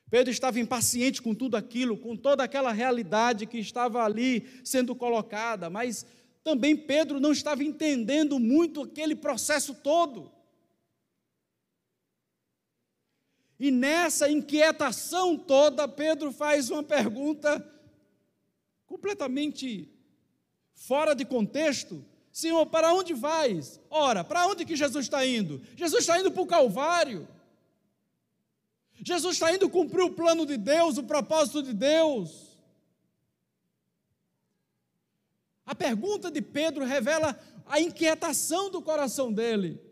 Pedro 0.08 0.32
estava 0.32 0.58
impaciente 0.58 1.20
com 1.20 1.34
tudo 1.34 1.54
aquilo, 1.54 1.98
com 1.98 2.16
toda 2.16 2.42
aquela 2.42 2.72
realidade 2.72 3.44
que 3.44 3.58
estava 3.58 4.02
ali 4.02 4.48
sendo 4.64 4.94
colocada, 4.94 5.68
mas 5.68 6.06
também 6.42 6.74
Pedro 6.74 7.20
não 7.20 7.32
estava 7.32 7.62
entendendo 7.62 8.38
muito 8.38 8.84
aquele 8.84 9.14
processo 9.14 9.74
todo. 9.74 10.32
E 13.58 13.70
nessa 13.70 14.30
inquietação 14.30 15.36
toda, 15.36 15.88
Pedro 15.88 16.30
faz 16.30 16.70
uma 16.70 16.82
pergunta 16.82 17.64
completamente 18.86 19.90
fora 20.74 21.14
de 21.14 21.24
contexto. 21.24 22.04
Senhor, 22.30 22.66
para 22.66 22.92
onde 22.92 23.14
vais? 23.14 23.80
Ora, 23.88 24.22
para 24.22 24.46
onde 24.46 24.66
que 24.66 24.76
Jesus 24.76 25.06
está 25.06 25.24
indo? 25.24 25.62
Jesus 25.74 26.02
está 26.02 26.20
indo 26.20 26.30
para 26.30 26.42
o 26.42 26.46
Calvário. 26.46 27.26
Jesus 28.94 29.36
está 29.36 29.54
indo 29.54 29.70
cumprir 29.70 30.02
o 30.02 30.12
plano 30.12 30.44
de 30.44 30.58
Deus, 30.58 30.98
o 30.98 31.02
propósito 31.02 31.62
de 31.62 31.72
Deus. 31.72 32.58
A 35.64 35.74
pergunta 35.74 36.30
de 36.30 36.42
Pedro 36.42 36.84
revela 36.84 37.38
a 37.66 37.80
inquietação 37.80 38.70
do 38.70 38.82
coração 38.82 39.32
dele 39.32 39.85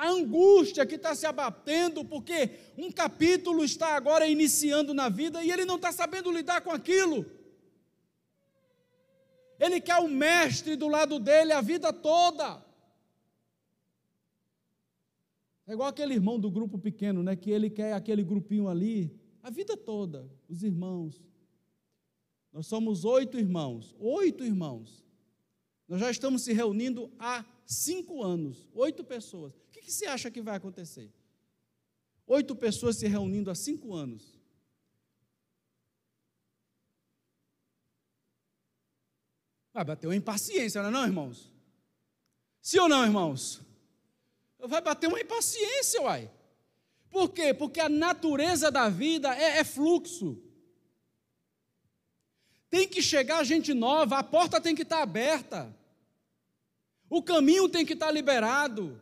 a 0.00 0.08
angústia 0.08 0.86
que 0.86 0.94
está 0.94 1.14
se 1.14 1.26
abatendo, 1.26 2.02
porque 2.02 2.58
um 2.78 2.90
capítulo 2.90 3.62
está 3.62 3.94
agora 3.94 4.26
iniciando 4.26 4.94
na 4.94 5.10
vida 5.10 5.44
e 5.44 5.52
ele 5.52 5.66
não 5.66 5.76
está 5.76 5.92
sabendo 5.92 6.32
lidar 6.32 6.62
com 6.62 6.70
aquilo. 6.70 7.26
Ele 9.58 9.78
quer 9.78 9.98
o 9.98 10.08
mestre 10.08 10.74
do 10.74 10.88
lado 10.88 11.20
dele 11.20 11.52
a 11.52 11.60
vida 11.60 11.92
toda. 11.92 12.64
É 15.66 15.74
igual 15.74 15.90
aquele 15.90 16.14
irmão 16.14 16.40
do 16.40 16.50
grupo 16.50 16.78
pequeno, 16.78 17.22
né? 17.22 17.36
Que 17.36 17.50
ele 17.50 17.68
quer 17.68 17.92
aquele 17.92 18.24
grupinho 18.24 18.68
ali 18.68 19.14
a 19.42 19.50
vida 19.50 19.76
toda, 19.76 20.26
os 20.48 20.62
irmãos. 20.62 21.22
Nós 22.50 22.66
somos 22.66 23.04
oito 23.04 23.38
irmãos, 23.38 23.94
oito 23.98 24.42
irmãos. 24.42 25.04
Nós 25.86 26.00
já 26.00 26.10
estamos 26.10 26.40
se 26.40 26.54
reunindo 26.54 27.12
há 27.18 27.44
cinco 27.66 28.22
anos, 28.22 28.66
oito 28.72 29.04
pessoas 29.04 29.60
que, 29.80 29.86
que 29.86 29.92
você 29.92 30.06
acha 30.06 30.30
que 30.30 30.42
vai 30.42 30.56
acontecer? 30.56 31.10
Oito 32.26 32.54
pessoas 32.54 32.96
se 32.96 33.08
reunindo 33.08 33.50
há 33.50 33.54
cinco 33.54 33.94
anos. 33.94 34.38
Vai 39.72 39.84
bater 39.84 40.06
uma 40.06 40.16
impaciência, 40.16 40.82
não 40.82 40.88
é 40.90 40.92
não, 40.92 41.04
irmãos? 41.04 41.50
Sim 42.60 42.80
ou 42.80 42.88
não, 42.88 43.04
irmãos? 43.04 43.60
Vai 44.58 44.80
bater 44.80 45.06
uma 45.06 45.20
impaciência, 45.20 46.02
uai. 46.02 46.30
Por 47.08 47.30
quê? 47.30 47.54
Porque 47.54 47.80
a 47.80 47.88
natureza 47.88 48.70
da 48.70 48.88
vida 48.88 49.34
é, 49.34 49.58
é 49.58 49.64
fluxo. 49.64 50.40
Tem 52.68 52.86
que 52.86 53.02
chegar 53.02 53.42
gente 53.44 53.74
nova, 53.74 54.18
a 54.18 54.22
porta 54.22 54.60
tem 54.60 54.74
que 54.74 54.82
estar 54.82 55.02
aberta. 55.02 55.74
O 57.08 57.22
caminho 57.22 57.68
tem 57.68 57.84
que 57.84 57.94
estar 57.94 58.12
liberado. 58.12 59.00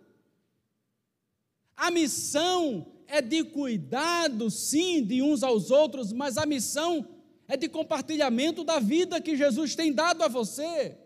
A 1.79 1.93
missão 1.93 2.93
é 3.07 3.23
de 3.23 3.45
cuidado, 3.45 4.51
sim, 4.51 5.01
de 5.01 5.23
uns 5.23 5.45
aos 5.45 5.71
outros, 5.71 6.13
mas 6.13 6.37
a 6.37 6.45
missão 6.45 7.09
é 7.47 7.57
de 7.57 7.69
compartilhamento 7.69 8.65
da 8.65 8.81
vida 8.81 9.21
que 9.21 9.37
Jesus 9.37 9.77
tem 9.77 9.93
dado 9.93 10.25
a 10.25 10.29
você. 10.29 10.99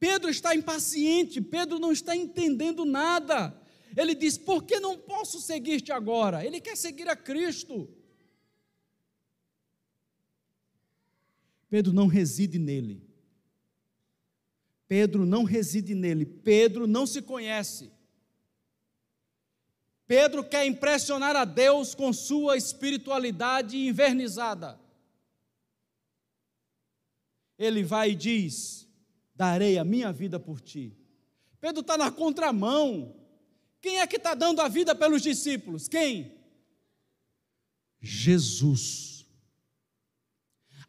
Pedro 0.00 0.28
está 0.28 0.52
impaciente, 0.56 1.40
Pedro 1.40 1.78
não 1.78 1.92
está 1.92 2.16
entendendo 2.16 2.84
nada. 2.84 3.56
Ele 3.96 4.16
diz: 4.16 4.36
Por 4.36 4.64
que 4.64 4.80
não 4.80 4.98
posso 4.98 5.40
seguir-te 5.40 5.92
agora? 5.92 6.44
Ele 6.44 6.60
quer 6.60 6.76
seguir 6.76 7.08
a 7.08 7.14
Cristo. 7.14 7.88
Pedro 11.70 11.92
não 11.92 12.08
reside 12.08 12.58
nele. 12.58 13.00
Pedro 14.88 15.24
não 15.24 15.44
reside 15.44 15.94
nele. 15.94 16.26
Pedro 16.26 16.88
não 16.88 17.06
se 17.06 17.22
conhece. 17.22 17.92
Pedro 20.12 20.44
quer 20.44 20.66
impressionar 20.66 21.34
a 21.34 21.46
Deus 21.46 21.94
com 21.94 22.12
sua 22.12 22.54
espiritualidade 22.54 23.78
invernizada. 23.78 24.78
Ele 27.58 27.82
vai 27.82 28.10
e 28.10 28.14
diz: 28.14 28.86
Darei 29.34 29.78
a 29.78 29.84
minha 29.84 30.12
vida 30.12 30.38
por 30.38 30.60
ti. 30.60 30.94
Pedro 31.58 31.80
está 31.80 31.96
na 31.96 32.10
contramão. 32.10 33.16
Quem 33.80 34.00
é 34.00 34.06
que 34.06 34.16
está 34.16 34.34
dando 34.34 34.60
a 34.60 34.68
vida 34.68 34.94
pelos 34.94 35.22
discípulos? 35.22 35.88
Quem? 35.88 36.38
Jesus. 37.98 39.24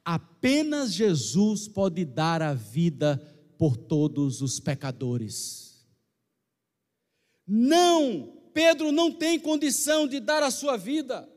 Apenas 0.03 0.91
Jesus 0.91 1.65
pode 1.65 2.03
dar 2.03 2.41
a 2.41 2.53
vida 2.53 3.15
por 3.57 3.77
todos 3.77 4.41
os 4.41 4.59
pecadores. 4.59 5.87
Não, 7.47 8.42
Pedro 8.53 8.91
não 8.91 9.11
tem 9.11 9.39
condição 9.39 10.07
de 10.07 10.19
dar 10.19 10.43
a 10.43 10.51
sua 10.51 10.77
vida. 10.77 11.27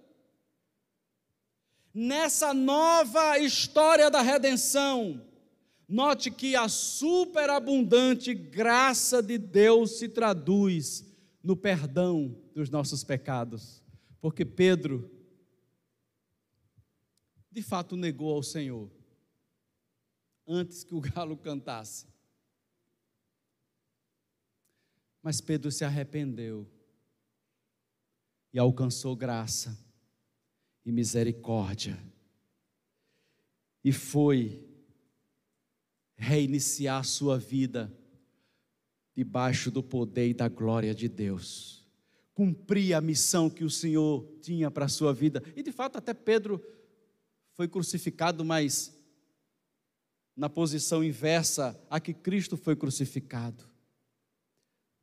Nessa 1.92 2.52
nova 2.52 3.38
história 3.38 4.10
da 4.10 4.20
redenção, 4.20 5.24
note 5.88 6.30
que 6.30 6.54
a 6.54 6.68
superabundante 6.68 8.34
graça 8.34 9.22
de 9.22 9.38
Deus 9.38 9.98
se 9.98 10.08
traduz 10.08 11.04
no 11.42 11.56
perdão 11.56 12.36
dos 12.54 12.68
nossos 12.68 13.02
pecados, 13.02 13.82
porque 14.20 14.44
Pedro 14.44 15.10
de 17.50 17.62
fato 17.62 17.96
negou 17.96 18.34
ao 18.34 18.42
Senhor 18.42 18.90
antes 20.46 20.84
que 20.84 20.94
o 20.94 21.00
galo 21.00 21.36
cantasse. 21.38 22.06
Mas 25.22 25.40
Pedro 25.40 25.72
se 25.72 25.82
arrependeu 25.82 26.75
e 28.56 28.58
alcançou 28.58 29.14
graça 29.14 29.78
e 30.82 30.90
misericórdia. 30.90 32.02
E 33.84 33.92
foi 33.92 34.66
reiniciar 36.14 37.04
sua 37.04 37.38
vida 37.38 37.94
debaixo 39.14 39.70
do 39.70 39.82
poder 39.82 40.30
e 40.30 40.32
da 40.32 40.48
glória 40.48 40.94
de 40.94 41.06
Deus. 41.06 41.86
Cumprir 42.32 42.94
a 42.94 43.00
missão 43.02 43.50
que 43.50 43.62
o 43.62 43.68
Senhor 43.68 44.26
tinha 44.40 44.70
para 44.70 44.86
a 44.86 44.88
sua 44.88 45.12
vida. 45.12 45.42
E 45.54 45.62
de 45.62 45.70
fato, 45.70 45.98
até 45.98 46.14
Pedro 46.14 46.58
foi 47.52 47.68
crucificado, 47.68 48.42
mas 48.42 48.98
na 50.34 50.48
posição 50.48 51.04
inversa 51.04 51.78
a 51.90 52.00
que 52.00 52.14
Cristo 52.14 52.56
foi 52.56 52.74
crucificado. 52.74 53.68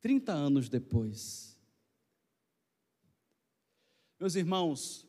30 0.00 0.32
anos 0.32 0.68
depois. 0.68 1.53
Meus 4.18 4.34
irmãos, 4.34 5.06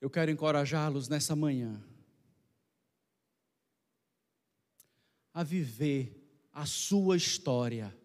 eu 0.00 0.10
quero 0.10 0.30
encorajá-los 0.30 1.08
nessa 1.08 1.34
manhã 1.34 1.82
a 5.32 5.42
viver 5.42 6.14
a 6.52 6.66
sua 6.66 7.16
história, 7.16 7.96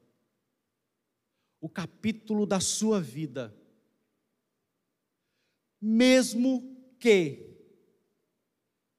o 1.60 1.70
capítulo 1.70 2.46
da 2.46 2.60
sua 2.60 3.02
vida 3.02 3.56
mesmo 5.86 6.96
que 6.98 7.60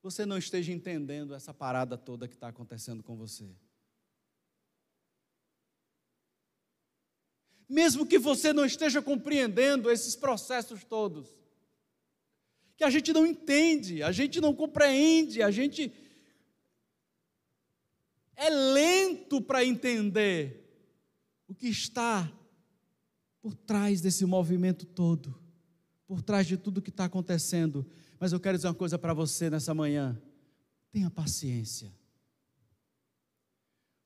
você 0.03 0.27
não 0.27 0.37
esteja 0.37 0.71
entendendo 0.71 1.35
essa 1.35 1.55
parada 1.55 1.97
toda 1.97 2.29
que 2.29 2.35
está 2.35 2.49
acontecendo 2.49 3.03
com 3.03 3.17
você. 3.17 3.57
Mesmo 7.69 8.07
que 8.07 8.19
você 8.19 8.53
não 8.53 8.65
esteja 8.65 9.01
compreendendo 9.01 9.91
esses 9.91 10.15
processos 10.15 10.85
todos, 10.85 11.29
que 12.77 12.85
a 12.85 12.91
gente 12.91 13.13
não 13.13 13.27
entende, 13.27 14.03
a 14.03 14.13
gente 14.13 14.41
não 14.41 14.55
compreende, 14.55 15.43
a 15.43 15.51
gente 15.51 15.93
é 18.37 18.51
lento 18.51 19.41
para 19.41 19.65
entender 19.65 20.63
o 21.47 21.55
que 21.55 21.69
está 21.69 22.31
por 23.41 23.55
trás 23.55 24.01
desse 24.01 24.25
movimento 24.27 24.85
todo 24.85 25.45
por 26.07 26.23
trás 26.23 26.47
de 26.47 26.57
tudo 26.57 26.83
que 26.83 26.91
está 26.91 27.07
acontecendo. 27.07 27.87
Mas 28.19 28.33
eu 28.33 28.41
quero 28.41 28.57
dizer 28.57 28.69
uma 28.69 28.75
coisa 28.75 28.99
para 28.99 29.13
você 29.13 29.51
nessa 29.51 29.75
manhã: 29.75 30.21
tenha 30.93 31.11
paciência. 31.11 31.93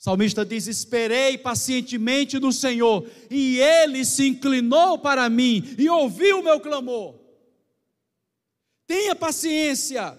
O 0.00 0.04
salmista 0.04 0.44
diz: 0.44 0.66
Esperei 0.66 1.36
pacientemente 1.36 2.38
no 2.38 2.52
Senhor, 2.52 3.08
e 3.30 3.58
ele 3.58 4.04
se 4.04 4.28
inclinou 4.28 4.98
para 4.98 5.28
mim 5.28 5.74
e 5.76 5.88
ouviu 5.88 6.40
o 6.40 6.44
meu 6.44 6.60
clamor. 6.60 7.16
Tenha 8.86 9.14
paciência, 9.14 10.18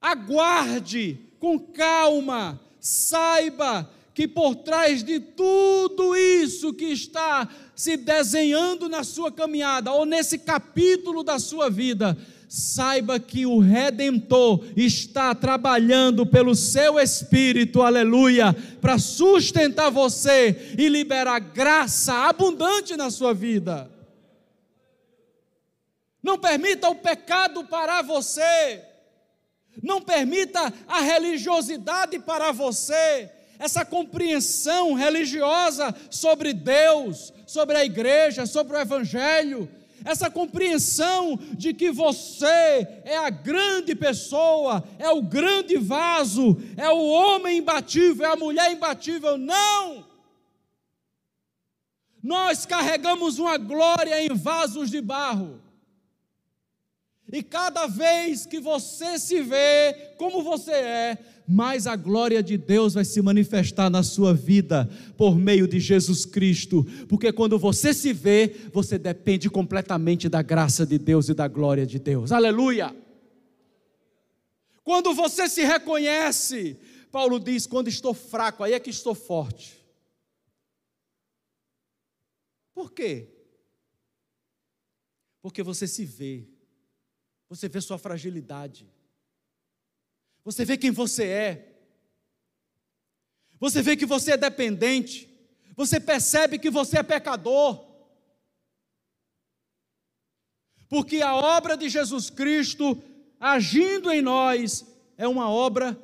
aguarde 0.00 1.18
com 1.38 1.58
calma, 1.58 2.60
saiba 2.80 3.90
que 4.14 4.28
por 4.28 4.56
trás 4.56 5.02
de 5.02 5.18
tudo 5.18 6.14
isso 6.14 6.74
que 6.74 6.86
está 6.86 7.48
se 7.74 7.96
desenhando 7.96 8.88
na 8.88 9.04
sua 9.04 9.32
caminhada 9.32 9.90
ou 9.92 10.04
nesse 10.04 10.38
capítulo 10.38 11.22
da 11.22 11.38
sua 11.38 11.70
vida, 11.70 12.18
saiba 12.52 13.18
que 13.18 13.46
o 13.46 13.60
Redentor 13.60 14.62
está 14.76 15.34
trabalhando 15.34 16.26
pelo 16.26 16.54
seu 16.54 17.00
Espírito, 17.00 17.80
aleluia, 17.80 18.54
para 18.78 18.98
sustentar 18.98 19.90
você 19.90 20.74
e 20.76 20.86
liberar 20.86 21.38
graça 21.38 22.12
abundante 22.28 22.94
na 22.94 23.10
sua 23.10 23.32
vida. 23.32 23.90
Não 26.22 26.38
permita 26.38 26.90
o 26.90 26.94
pecado 26.94 27.64
parar 27.64 28.02
você, 28.02 28.84
não 29.82 30.02
permita 30.02 30.74
a 30.86 31.00
religiosidade 31.00 32.18
parar 32.18 32.52
você 32.52 33.30
essa 33.58 33.82
compreensão 33.82 34.92
religiosa 34.92 35.94
sobre 36.10 36.52
Deus, 36.52 37.32
sobre 37.46 37.78
a 37.78 37.84
igreja, 37.84 38.44
sobre 38.44 38.76
o 38.76 38.80
Evangelho, 38.80 39.70
essa 40.04 40.30
compreensão 40.30 41.38
de 41.54 41.72
que 41.72 41.90
você 41.90 42.86
é 43.04 43.16
a 43.16 43.30
grande 43.30 43.94
pessoa, 43.94 44.84
é 44.98 45.08
o 45.10 45.22
grande 45.22 45.76
vaso, 45.76 46.56
é 46.76 46.88
o 46.88 47.08
homem 47.08 47.58
imbatível, 47.58 48.26
é 48.26 48.30
a 48.30 48.36
mulher 48.36 48.72
imbatível. 48.72 49.36
Não! 49.36 50.06
Nós 52.22 52.64
carregamos 52.64 53.38
uma 53.38 53.58
glória 53.58 54.24
em 54.24 54.28
vasos 54.28 54.90
de 54.90 55.00
barro. 55.00 55.60
E 57.32 57.42
cada 57.42 57.86
vez 57.86 58.44
que 58.44 58.60
você 58.60 59.18
se 59.18 59.40
vê 59.40 60.14
como 60.18 60.42
você 60.42 60.72
é, 60.72 61.18
mais 61.52 61.86
a 61.86 61.94
glória 61.94 62.42
de 62.42 62.56
Deus 62.56 62.94
vai 62.94 63.04
se 63.04 63.20
manifestar 63.20 63.90
na 63.90 64.02
sua 64.02 64.32
vida 64.32 64.88
por 65.18 65.36
meio 65.36 65.68
de 65.68 65.78
Jesus 65.78 66.24
Cristo, 66.24 66.82
porque 67.06 67.30
quando 67.30 67.58
você 67.58 67.92
se 67.92 68.10
vê, 68.10 68.48
você 68.72 68.98
depende 68.98 69.50
completamente 69.50 70.30
da 70.30 70.40
graça 70.40 70.86
de 70.86 70.96
Deus 70.96 71.28
e 71.28 71.34
da 71.34 71.46
glória 71.46 71.84
de 71.84 71.98
Deus. 71.98 72.32
Aleluia! 72.32 72.96
Quando 74.82 75.12
você 75.12 75.46
se 75.46 75.62
reconhece, 75.62 76.78
Paulo 77.10 77.38
diz: 77.38 77.66
quando 77.66 77.88
estou 77.88 78.14
fraco, 78.14 78.64
aí 78.64 78.72
é 78.72 78.80
que 78.80 78.90
estou 78.90 79.14
forte. 79.14 79.78
Por 82.72 82.92
quê? 82.92 83.28
Porque 85.42 85.62
você 85.62 85.86
se 85.86 86.06
vê, 86.06 86.48
você 87.46 87.68
vê 87.68 87.78
sua 87.82 87.98
fragilidade, 87.98 88.88
você 90.44 90.64
vê 90.64 90.76
quem 90.76 90.90
você 90.90 91.24
é. 91.24 91.72
Você 93.60 93.80
vê 93.80 93.96
que 93.96 94.06
você 94.06 94.32
é 94.32 94.36
dependente. 94.36 95.28
Você 95.76 96.00
percebe 96.00 96.58
que 96.58 96.70
você 96.70 96.98
é 96.98 97.02
pecador. 97.02 97.92
Porque 100.88 101.22
a 101.22 101.34
obra 101.34 101.76
de 101.76 101.88
Jesus 101.88 102.28
Cristo 102.28 103.02
agindo 103.38 104.10
em 104.10 104.20
nós 104.20 104.86
é 105.16 105.26
uma 105.26 105.48
obra 105.48 105.98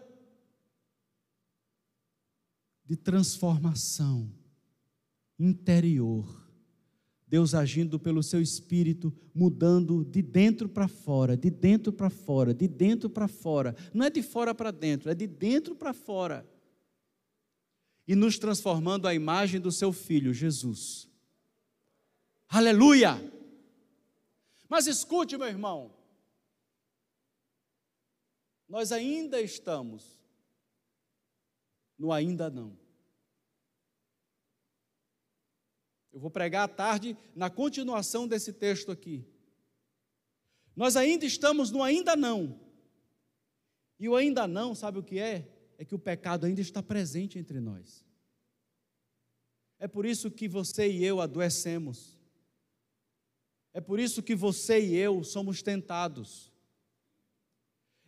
de 2.85 2.97
transformação 2.97 4.33
interior. 5.39 6.48
Deus 7.29 7.55
agindo 7.55 7.99
pelo 7.99 8.23
seu 8.23 8.41
espírito, 8.41 9.13
mudando 9.35 10.05
de 10.05 10.23
dentro 10.23 10.69
para 10.69 10.89
fora, 10.89 11.37
de 11.37 11.51
dentro 11.51 11.93
para 11.93 12.09
fora, 12.09 12.55
de 12.55 12.67
dentro 12.67 13.11
para 13.11 13.29
fora. 13.29 13.77
Não 13.93 14.07
é 14.07 14.11
de 14.11 14.23
fora 14.23 14.55
para 14.55 14.71
dentro, 14.71 15.11
é 15.11 15.15
de 15.15 15.27
dentro 15.27 15.75
para 15.75 15.93
fora. 15.93 16.49
E 18.07 18.15
nos 18.15 18.39
transformando 18.39 19.07
à 19.07 19.15
imagem 19.15 19.61
do 19.61 19.71
seu 19.71 19.93
filho, 19.93 20.33
Jesus. 20.33 21.11
Aleluia! 22.49 23.21
Mas 24.67 24.87
escute, 24.87 25.37
meu 25.37 25.49
irmão. 25.49 25.93
Nós 28.67 28.91
ainda 28.91 29.41
estamos 29.41 30.19
no 31.99 32.13
ainda 32.13 32.49
não. 32.49 32.88
Eu 36.19 36.21
vou 36.21 36.33
pregar 36.33 36.65
à 36.65 36.69
tarde 36.69 37.17
na 37.33 37.49
continuação 37.49 38.27
desse 38.27 38.53
texto 38.53 38.91
aqui. 38.91 39.25
Nós 40.75 40.97
ainda 40.97 41.25
estamos 41.25 41.71
no 41.71 41.81
ainda 41.81 42.17
não. 42.17 42.59
E 44.01 44.09
o 44.09 44.17
ainda 44.17 44.45
não, 44.45 44.75
sabe 44.75 44.99
o 44.99 45.03
que 45.05 45.21
é? 45.21 45.49
É 45.79 45.85
que 45.85 45.95
o 45.95 45.99
pecado 45.99 46.45
ainda 46.45 46.61
está 46.61 46.83
presente 46.83 47.39
entre 47.39 47.61
nós. 47.61 48.05
É 49.79 49.87
por 49.87 50.05
isso 50.05 50.29
que 50.29 50.49
você 50.49 50.91
e 50.91 51.05
eu 51.05 51.21
adoecemos. 51.21 52.19
É 53.73 53.81
por 53.81 54.01
isso 54.01 54.21
que 54.21 54.35
você 54.35 54.81
e 54.81 54.97
eu 54.97 55.23
somos 55.23 55.63
tentados. 55.63 56.53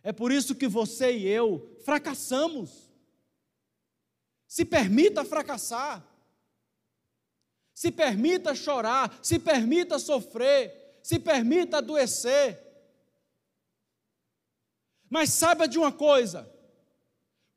É 0.03 0.11
por 0.11 0.33
isso 0.33 0.53
que 0.53 0.67
você 0.67 1.17
e 1.17 1.27
eu 1.29 1.79
fracassamos. 1.85 2.91
Se 4.45 4.65
permita 4.65 5.23
fracassar. 5.23 6.10
Se 7.81 7.91
permita 7.91 8.53
chorar, 8.53 9.17
se 9.23 9.39
permita 9.39 9.97
sofrer, 9.97 10.99
se 11.01 11.17
permita 11.17 11.77
adoecer. 11.77 12.59
Mas 15.09 15.31
saiba 15.31 15.67
de 15.67 15.79
uma 15.79 15.91
coisa: 15.91 16.47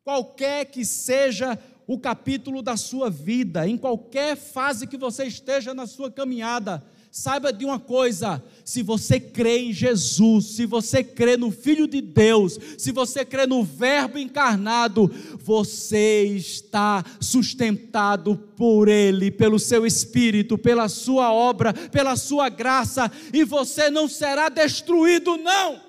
qualquer 0.02 0.64
que 0.64 0.82
seja 0.82 1.58
o 1.86 2.00
capítulo 2.00 2.62
da 2.62 2.74
sua 2.74 3.10
vida, 3.10 3.68
em 3.68 3.76
qualquer 3.76 4.34
fase 4.34 4.86
que 4.86 4.96
você 4.96 5.26
esteja 5.26 5.74
na 5.74 5.86
sua 5.86 6.10
caminhada, 6.10 6.82
Saiba 7.16 7.52
de 7.52 7.64
uma 7.64 7.78
coisa: 7.78 8.42
se 8.64 8.82
você 8.82 9.20
crê 9.20 9.58
em 9.58 9.72
Jesus, 9.72 10.46
se 10.46 10.66
você 10.66 11.04
crê 11.04 11.36
no 11.36 11.52
Filho 11.52 11.86
de 11.86 12.00
Deus, 12.00 12.58
se 12.76 12.90
você 12.90 13.24
crê 13.24 13.46
no 13.46 13.62
Verbo 13.62 14.18
encarnado, 14.18 15.08
você 15.38 16.24
está 16.24 17.04
sustentado 17.20 18.36
por 18.56 18.88
Ele, 18.88 19.30
pelo 19.30 19.60
seu 19.60 19.86
Espírito, 19.86 20.58
pela 20.58 20.88
sua 20.88 21.32
obra, 21.32 21.72
pela 21.72 22.16
sua 22.16 22.48
graça, 22.48 23.08
e 23.32 23.44
você 23.44 23.88
não 23.88 24.08
será 24.08 24.48
destruído, 24.48 25.36
não. 25.36 25.80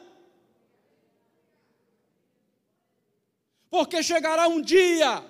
Porque 3.72 4.04
chegará 4.04 4.48
um 4.48 4.62
dia, 4.62 5.24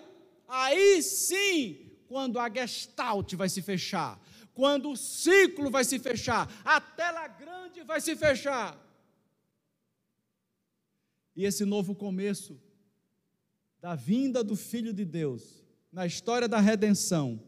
aí 0.45 1.01
sim, 1.01 1.77
quando 2.09 2.37
a 2.37 2.49
gestalt 2.49 3.33
vai 3.35 3.47
se 3.47 3.61
fechar 3.61 4.19
quando 4.55 4.89
o 4.89 4.95
ciclo 4.95 5.69
vai 5.69 5.83
se 5.83 5.99
fechar, 5.99 6.49
a 6.63 6.79
tela 6.79 7.27
grande 7.27 7.83
vai 7.83 7.99
se 7.99 8.15
fechar. 8.15 8.81
E 11.35 11.43
esse 11.43 11.65
novo 11.65 11.93
começo 11.93 12.57
da 13.81 13.93
vinda 13.93 14.41
do 14.41 14.55
Filho 14.55 14.93
de 14.93 15.03
Deus, 15.03 15.61
na 15.91 16.05
história 16.07 16.47
da 16.47 16.59
redenção, 16.61 17.43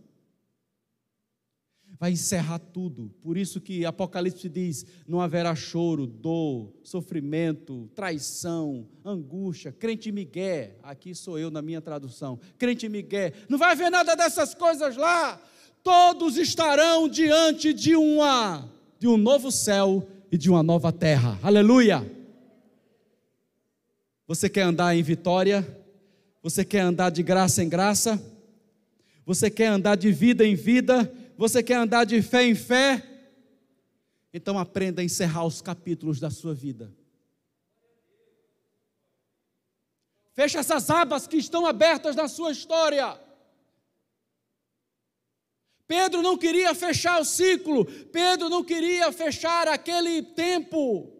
vai 1.97 2.12
encerrar 2.12 2.60
tudo. 2.60 3.10
Por 3.22 3.38
isso 3.38 3.62
que 3.62 3.86
Apocalipse 3.86 4.49
diz: 4.49 4.86
não 5.08 5.22
haverá 5.22 5.55
choro, 5.55 6.05
dor, 6.05 6.74
sofrimento, 6.84 7.89
traição, 7.95 8.86
angústia, 9.03 9.72
crente 9.72 10.12
migué. 10.12 10.78
Aqui 10.84 11.16
sou 11.16 11.39
eu 11.39 11.49
na 11.49 11.62
minha 11.62 11.82
tradução. 11.82 12.38
Crente 12.58 12.89
migué. 12.89 13.32
Não 13.47 13.58
vai 13.58 13.72
haver 13.72 13.89
nada 13.89 14.14
dessas 14.14 14.53
coisas 14.53 14.97
lá 14.97 15.41
todos 15.88 16.36
estarão 16.36 17.08
diante 17.08 17.72
de 17.72 17.96
uma 17.96 18.70
de 19.00 19.08
um 19.08 19.16
novo 19.16 19.50
céu 19.50 20.06
e 20.30 20.38
de 20.38 20.50
uma 20.50 20.62
nova 20.62 20.92
terra. 20.92 21.40
Aleluia! 21.42 22.06
Você 24.28 24.50
quer 24.50 24.64
andar 24.64 24.98
em 24.98 25.02
vitória? 25.02 25.66
Você 26.44 26.66
quer 26.66 26.82
andar 26.82 27.10
de 27.10 27.24
graça 27.24 27.64
em 27.64 27.70
graça? 27.70 28.22
Você 29.26 29.50
quer 29.50 29.68
andar 29.68 29.96
de 29.96 30.12
vida 30.12 30.46
em 30.46 30.56
vida? 30.56 31.10
Você 31.38 31.64
quer 31.64 31.76
andar 31.76 32.04
de 32.04 32.22
fé 32.22 32.44
em 32.44 32.54
fé? 32.54 33.02
Então 34.34 34.60
aprenda 34.60 35.02
a 35.02 35.06
encerrar 35.06 35.46
os 35.46 35.62
capítulos 35.62 36.20
da 36.20 36.30
sua 36.30 36.54
vida. 36.54 36.92
Feche 40.34 40.58
essas 40.58 40.90
abas 40.90 41.28
que 41.28 41.38
estão 41.38 41.66
abertas 41.66 42.14
na 42.14 42.28
sua 42.28 42.52
história. 42.52 43.26
Pedro 45.88 46.22
não 46.22 46.38
queria 46.38 46.76
fechar 46.76 47.22
o 47.22 47.26
ciclo, 47.26 47.86
Pedro 47.86 48.50
não 48.50 48.64
queria 48.64 49.12
fechar 49.12 49.68
aquele 49.70 50.22
tempo, 50.22 51.14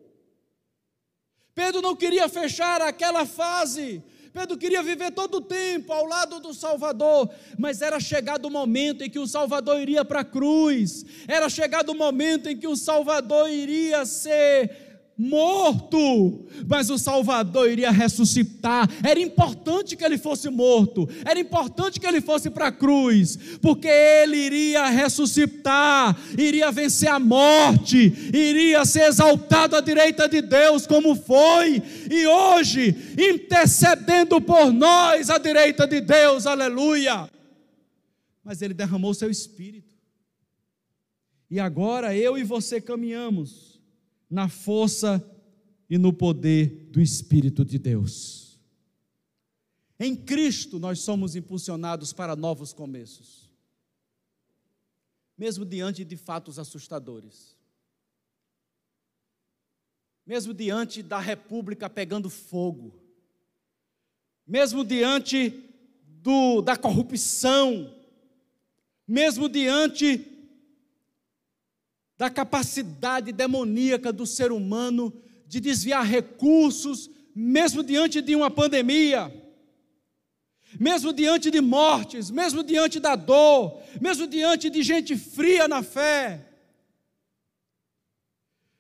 Pedro 1.56 1.82
não 1.82 1.96
queria 1.96 2.28
fechar 2.28 2.82
aquela 2.82 3.26
fase, 3.26 4.04
Pedro 4.34 4.58
queria 4.58 4.84
viver 4.84 5.12
todo 5.12 5.36
o 5.36 5.42
tempo 5.42 5.92
ao 5.94 6.06
lado 6.06 6.40
do 6.42 6.54
Salvador, 6.54 7.30
mas 7.58 7.82
era 7.82 8.00
chegado 8.00 8.46
o 8.46 8.52
momento 8.52 9.04
em 9.04 9.10
que 9.10 9.18
o 9.18 9.26
Salvador 9.26 9.80
iria 9.80 10.04
para 10.04 10.20
a 10.20 10.26
cruz, 10.26 11.06
era 11.28 11.50
chegado 11.50 11.90
o 11.92 11.96
momento 11.96 12.50
em 12.50 12.58
que 12.58 12.68
o 12.68 12.76
Salvador 12.76 13.50
iria 13.50 14.06
ser 14.06 14.87
morto, 15.18 16.46
mas 16.68 16.92
o 16.92 16.98
Salvador 16.98 17.72
iria 17.72 17.90
ressuscitar. 17.90 18.88
Era 19.04 19.20
importante 19.20 19.96
que 19.96 20.06
ele 20.06 20.18
fosse 20.18 20.50
morto, 20.50 21.10
era 21.26 21.40
importante 21.40 22.00
que 22.00 22.06
ele 22.06 22.22
fosse 22.22 22.50
para 22.52 22.68
a 22.68 22.72
cruz, 22.72 23.58
porque 23.60 23.88
ele 23.88 24.38
iria 24.38 24.86
ressuscitar, 24.88 26.16
iria 26.38 26.72
vencer 26.72 27.10
a 27.10 27.20
morte, 27.20 27.98
iria 28.32 28.86
ser 28.86 29.08
exaltado 29.08 29.76
à 29.76 29.82
direita 29.82 30.30
de 30.30 30.42
Deus, 30.42 30.86
como 30.86 31.16
foi, 31.16 31.82
e 32.12 32.28
hoje 32.28 32.96
intercedendo 33.18 34.40
por 34.40 34.72
nós 34.72 35.32
à 35.32 35.40
direita 35.40 35.88
de 35.88 36.00
Deus, 36.00 36.46
aleluia. 36.46 37.28
Mas 38.44 38.62
ele 38.62 38.74
derramou 38.74 39.14
seu 39.14 39.32
espírito, 39.32 39.96
e 41.50 41.60
agora 41.60 42.16
eu 42.16 42.38
e 42.38 42.44
você 42.44 42.80
caminhamos 42.80 43.67
na 44.30 44.50
força 44.50 45.24
e 45.90 45.98
no 45.98 46.12
poder 46.12 46.90
do 46.92 47.02
Espírito 47.02 47.64
de 47.64 47.80
Deus. 47.80 48.60
Em 50.00 50.16
Cristo 50.16 50.80
nós 50.80 51.00
somos 51.00 51.36
impulsionados 51.36 52.14
para 52.14 52.36
novos 52.36 52.74
começos, 52.74 53.50
mesmo 55.38 55.66
diante 55.66 56.04
de 56.04 56.16
fatos 56.16 56.60
assustadores, 56.60 57.56
mesmo 60.26 60.54
diante 60.54 61.02
da 61.02 61.20
república 61.20 61.90
pegando 61.90 62.30
fogo, 62.30 63.00
mesmo 64.46 64.84
diante 64.84 65.64
do, 66.22 66.62
da 66.62 66.76
corrupção, 66.76 67.96
mesmo 69.08 69.48
diante 69.48 70.37
da 72.18 72.30
capacidade 72.30 73.32
demoníaca 73.32 74.12
do 74.12 74.26
ser 74.26 74.52
humano 74.52 75.14
de 75.48 75.60
desviar 75.60 76.06
recursos, 76.06 77.10
mesmo 77.34 77.84
diante 77.84 78.22
de 78.22 78.36
uma 78.36 78.50
pandemia, 78.50 79.32
mesmo 80.80 81.14
diante 81.14 81.52
de 81.52 81.62
mortes, 81.62 82.32
mesmo 82.32 82.64
diante 82.64 83.00
da 83.00 83.16
dor, 83.16 83.80
mesmo 84.02 84.28
diante 84.28 84.70
de 84.70 84.82
gente 84.82 85.16
fria 85.16 85.68
na 85.68 85.84
fé. 85.84 86.44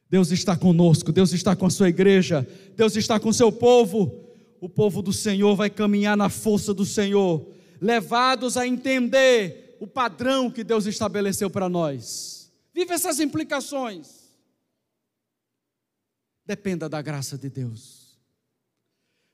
Deus 0.09 0.31
está 0.31 0.55
conosco, 0.55 1.11
Deus 1.11 1.31
está 1.31 1.55
com 1.55 1.65
a 1.65 1.69
sua 1.69 1.89
igreja, 1.89 2.47
Deus 2.75 2.95
está 2.95 3.19
com 3.19 3.29
o 3.29 3.33
seu 3.33 3.51
povo. 3.51 4.25
O 4.59 4.67
povo 4.67 5.03
do 5.03 5.13
Senhor 5.13 5.55
vai 5.55 5.69
caminhar 5.69 6.17
na 6.17 6.29
força 6.29 6.73
do 6.73 6.83
Senhor, 6.83 7.47
levados 7.79 8.57
a 8.57 8.65
entender 8.65 9.77
o 9.79 9.85
padrão 9.85 10.49
que 10.49 10.63
Deus 10.63 10.87
estabeleceu 10.87 11.49
para 11.49 11.69
nós. 11.69 12.36
Vive 12.77 12.93
essas 12.93 13.19
implicações. 13.19 14.31
Dependa 16.45 16.87
da 16.87 17.01
graça 17.01 17.35
de 17.35 17.49
Deus. 17.49 18.21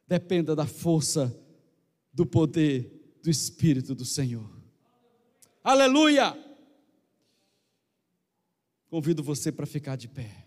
Dependa 0.08 0.56
da 0.56 0.66
força, 0.66 1.38
do 2.14 2.26
poder 2.26 3.18
do 3.22 3.30
Espírito 3.30 3.94
do 3.94 4.06
Senhor. 4.06 4.50
Aleluia! 5.62 6.34
Convido 8.90 9.22
você 9.22 9.52
para 9.52 9.66
ficar 9.66 9.98
de 9.98 10.08
pé. 10.08 10.43